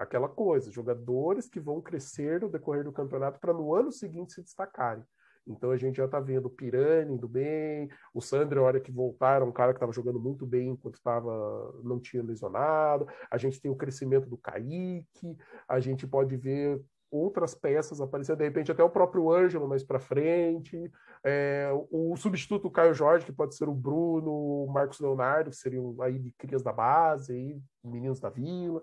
aquela 0.00 0.28
coisa, 0.28 0.72
jogadores 0.72 1.46
que 1.46 1.60
vão 1.60 1.80
crescer 1.80 2.40
no 2.40 2.48
decorrer 2.48 2.82
do 2.82 2.92
campeonato 2.92 3.38
para 3.38 3.52
no 3.52 3.74
ano 3.74 3.92
seguinte 3.92 4.32
se 4.32 4.42
destacarem. 4.42 5.04
Então 5.46 5.70
a 5.70 5.76
gente 5.76 5.96
já 5.96 6.06
está 6.06 6.18
vendo 6.18 6.46
o 6.46 6.50
Pirani 6.50 7.14
indo 7.14 7.28
bem, 7.28 7.88
o 8.14 8.20
Sandro, 8.20 8.60
a 8.60 8.64
hora 8.64 8.80
que 8.80 8.90
voltaram, 8.90 9.48
um 9.48 9.52
cara 9.52 9.72
que 9.72 9.76
estava 9.76 9.92
jogando 9.92 10.18
muito 10.18 10.46
bem 10.46 10.70
enquanto 10.70 11.02
tava, 11.02 11.74
não 11.82 12.00
tinha 12.00 12.22
lesionado. 12.22 13.06
A 13.30 13.36
gente 13.36 13.60
tem 13.60 13.70
o 13.70 13.76
crescimento 13.76 14.28
do 14.28 14.38
Kaique, 14.38 15.36
a 15.68 15.80
gente 15.80 16.06
pode 16.06 16.36
ver 16.36 16.80
outras 17.10 17.54
peças 17.54 18.00
aparecendo, 18.00 18.38
de 18.38 18.44
repente 18.44 18.70
até 18.70 18.84
o 18.84 18.90
próprio 18.90 19.30
Ângelo 19.32 19.68
mais 19.68 19.82
para 19.82 19.98
frente, 19.98 20.90
é, 21.24 21.68
o 21.90 22.16
substituto 22.16 22.62
do 22.62 22.70
Caio 22.70 22.94
Jorge, 22.94 23.26
que 23.26 23.32
pode 23.32 23.56
ser 23.56 23.68
o 23.68 23.74
Bruno, 23.74 24.30
o 24.30 24.72
Marcos 24.72 25.00
Leonardo, 25.00 25.50
que 25.50 25.56
seriam 25.56 25.94
aí 26.00 26.18
de 26.18 26.30
crias 26.38 26.62
da 26.62 26.72
base, 26.72 27.32
aí, 27.32 27.60
meninos 27.84 28.20
da 28.20 28.30
vila. 28.30 28.80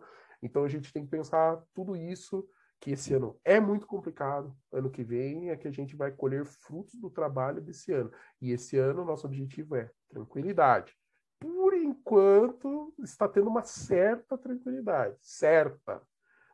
Então 0.48 0.64
a 0.64 0.70
gente 0.70 0.94
tem 0.94 1.04
que 1.04 1.12
pensar 1.12 1.62
tudo 1.74 1.96
isso, 1.96 2.48
que 2.80 2.92
esse 2.92 3.14
ano 3.14 3.38
é 3.44 3.60
muito 3.60 3.86
complicado, 3.86 4.56
ano 4.72 4.90
que 4.90 5.04
vem 5.04 5.50
é 5.50 5.58
que 5.58 5.68
a 5.68 5.72
gente 5.72 5.96
vai 5.96 6.10
colher 6.10 6.46
frutos 6.46 6.96
do 6.96 7.10
trabalho 7.10 7.62
desse 7.62 7.92
ano. 7.92 8.10
E 8.42 8.52
esse 8.52 8.78
ano 8.78 9.02
o 9.02 9.06
nosso 9.06 9.28
objetivo 9.28 9.76
é 9.76 9.92
tranquilidade. 10.10 10.96
Por 11.38 11.74
enquanto 11.74 12.94
está 13.00 13.28
tendo 13.28 13.50
uma 13.50 13.62
certa 13.62 14.38
tranquilidade, 14.38 15.18
certa. 15.22 16.02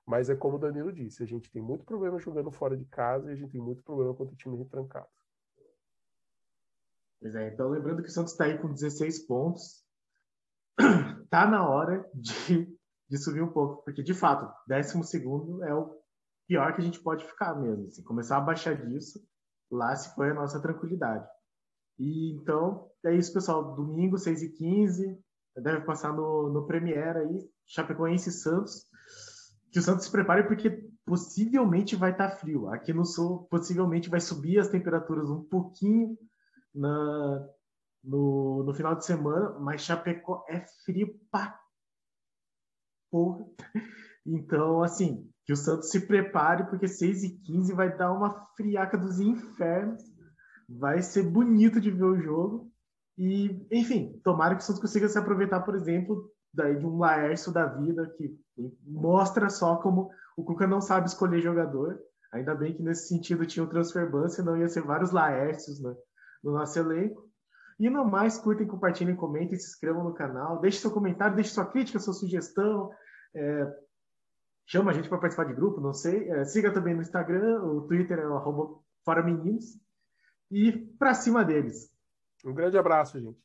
Mas 0.05 0.29
é 0.29 0.35
como 0.35 0.57
o 0.57 0.59
Danilo 0.59 0.91
disse, 0.91 1.21
a 1.21 1.27
gente 1.27 1.51
tem 1.51 1.61
muito 1.61 1.85
problema 1.85 2.19
jogando 2.19 2.51
fora 2.51 2.75
de 2.75 2.85
casa 2.85 3.29
e 3.29 3.33
a 3.33 3.35
gente 3.35 3.51
tem 3.51 3.61
muito 3.61 3.83
problema 3.83 4.13
contra 4.13 4.33
o 4.33 4.37
time 4.37 4.57
retrancado. 4.57 5.07
Pois 7.21 7.35
é, 7.35 7.47
então 7.47 7.69
lembrando 7.69 8.01
que 8.01 8.09
o 8.09 8.11
Santos 8.11 8.33
está 8.33 8.45
aí 8.45 8.57
com 8.57 8.73
16 8.73 9.27
pontos, 9.27 9.85
tá 11.29 11.45
na 11.45 11.69
hora 11.69 12.09
de 12.13 12.67
de 13.13 13.19
subir 13.19 13.43
um 13.43 13.51
pouco, 13.51 13.83
porque 13.83 14.01
de 14.01 14.11
fato, 14.11 14.51
12 14.67 15.03
segundo 15.03 15.63
é 15.63 15.71
o 15.71 15.95
pior 16.47 16.73
que 16.73 16.81
a 16.81 16.83
gente 16.83 16.99
pode 16.99 17.23
ficar 17.23 17.53
mesmo. 17.53 17.85
Assim, 17.85 18.01
começar 18.01 18.37
a 18.37 18.41
baixar 18.41 18.75
disso, 18.75 19.19
lá 19.71 19.95
se 19.95 20.15
foi 20.15 20.31
a 20.31 20.33
nossa 20.33 20.59
tranquilidade. 20.59 21.23
E 21.99 22.33
então, 22.33 22.89
é 23.05 23.13
isso, 23.15 23.31
pessoal. 23.31 23.75
Domingo, 23.75 24.15
6h15, 24.15 25.15
deve 25.57 25.81
passar 25.81 26.11
no, 26.11 26.49
no 26.49 26.65
Premiere 26.65 27.19
aí, 27.19 27.49
Chapecoense 27.67 28.29
e 28.29 28.33
Santos. 28.33 28.87
Que 29.71 29.77
o 29.77 29.83
Santos 29.83 30.05
se 30.05 30.11
prepare 30.11 30.47
porque 30.47 30.71
possivelmente 31.05 31.95
vai 31.95 32.13
estar 32.13 32.31
tá 32.31 32.35
frio. 32.35 32.67
Aqui 32.69 32.91
no 32.93 33.05
sul, 33.05 33.43
possivelmente 33.43 34.09
vai 34.09 34.19
subir 34.19 34.57
as 34.57 34.69
temperaturas 34.69 35.29
um 35.29 35.43
pouquinho 35.43 36.17
na, 36.73 37.47
no, 38.03 38.63
no 38.63 38.73
final 38.73 38.95
de 38.95 39.05
semana, 39.05 39.51
mas 39.59 39.81
Chapecó 39.83 40.43
é 40.49 40.65
frio 40.83 41.15
pra 41.29 41.62
porra. 43.13 43.45
Então, 44.25 44.81
assim, 44.81 45.29
que 45.45 45.53
o 45.53 45.55
Santos 45.55 45.91
se 45.91 46.07
prepare, 46.07 46.65
porque 46.65 46.87
6 46.87 47.23
e 47.23 47.37
15 47.41 47.73
vai 47.73 47.95
dar 47.95 48.11
uma 48.11 48.47
friaca 48.57 48.97
dos 48.97 49.19
infernos. 49.19 50.01
Vai 50.67 51.01
ser 51.01 51.23
bonito 51.23 51.79
de 51.79 51.91
ver 51.91 52.05
o 52.05 52.19
jogo. 52.19 52.71
E, 53.17 53.67
enfim, 53.71 54.19
tomara 54.23 54.55
que 54.55 54.63
o 54.63 54.65
Santos 54.65 54.81
consiga 54.81 55.07
se 55.07 55.19
aproveitar, 55.19 55.59
por 55.59 55.75
exemplo, 55.75 56.31
daí 56.51 56.79
de 56.79 56.85
um 56.85 56.97
Laércio 56.97 57.51
da 57.51 57.67
vida, 57.67 58.11
que 58.17 58.35
mostra 58.87 59.49
só 59.49 59.75
como 59.75 60.09
o 60.35 60.43
Cuca 60.43 60.65
não 60.65 60.81
sabe 60.81 61.07
escolher 61.07 61.41
jogador. 61.41 61.99
Ainda 62.31 62.55
bem 62.55 62.73
que 62.73 62.81
nesse 62.81 63.09
sentido 63.09 63.45
tinha 63.45 63.63
o 63.63 63.69
transfer 63.69 64.09
ban, 64.09 64.27
senão 64.27 64.57
ia 64.57 64.67
ser 64.67 64.81
vários 64.81 65.11
Laércios 65.11 65.79
né, 65.79 65.93
no 66.43 66.53
nosso 66.53 66.79
elenco. 66.79 67.29
E 67.79 67.89
no 67.89 68.05
mais, 68.05 68.37
curtem, 68.37 68.67
compartilhem, 68.67 69.15
comentem, 69.15 69.57
se 69.59 69.67
inscrevam 69.67 70.03
no 70.03 70.13
canal, 70.13 70.59
deixe 70.59 70.79
seu 70.79 70.91
comentário, 70.91 71.35
deixe 71.35 71.51
sua 71.51 71.65
crítica, 71.65 71.99
sua 71.99 72.13
sugestão, 72.13 72.91
é, 73.35 73.77
chama 74.65 74.91
a 74.91 74.93
gente 74.93 75.09
para 75.09 75.17
participar 75.17 75.45
de 75.45 75.53
grupo, 75.53 75.81
não 75.81 75.93
sei. 75.93 76.29
É, 76.29 76.45
siga 76.45 76.71
também 76.71 76.93
no 76.93 77.01
Instagram, 77.01 77.61
o 77.63 77.81
Twitter 77.87 78.19
é 78.19 78.27
o 78.27 78.83
Fora 79.03 79.23
Meninos. 79.23 79.77
E 80.51 80.71
para 80.71 81.13
cima 81.13 81.43
deles. 81.43 81.91
Um 82.45 82.53
grande 82.53 82.77
abraço, 82.77 83.19
gente. 83.19 83.39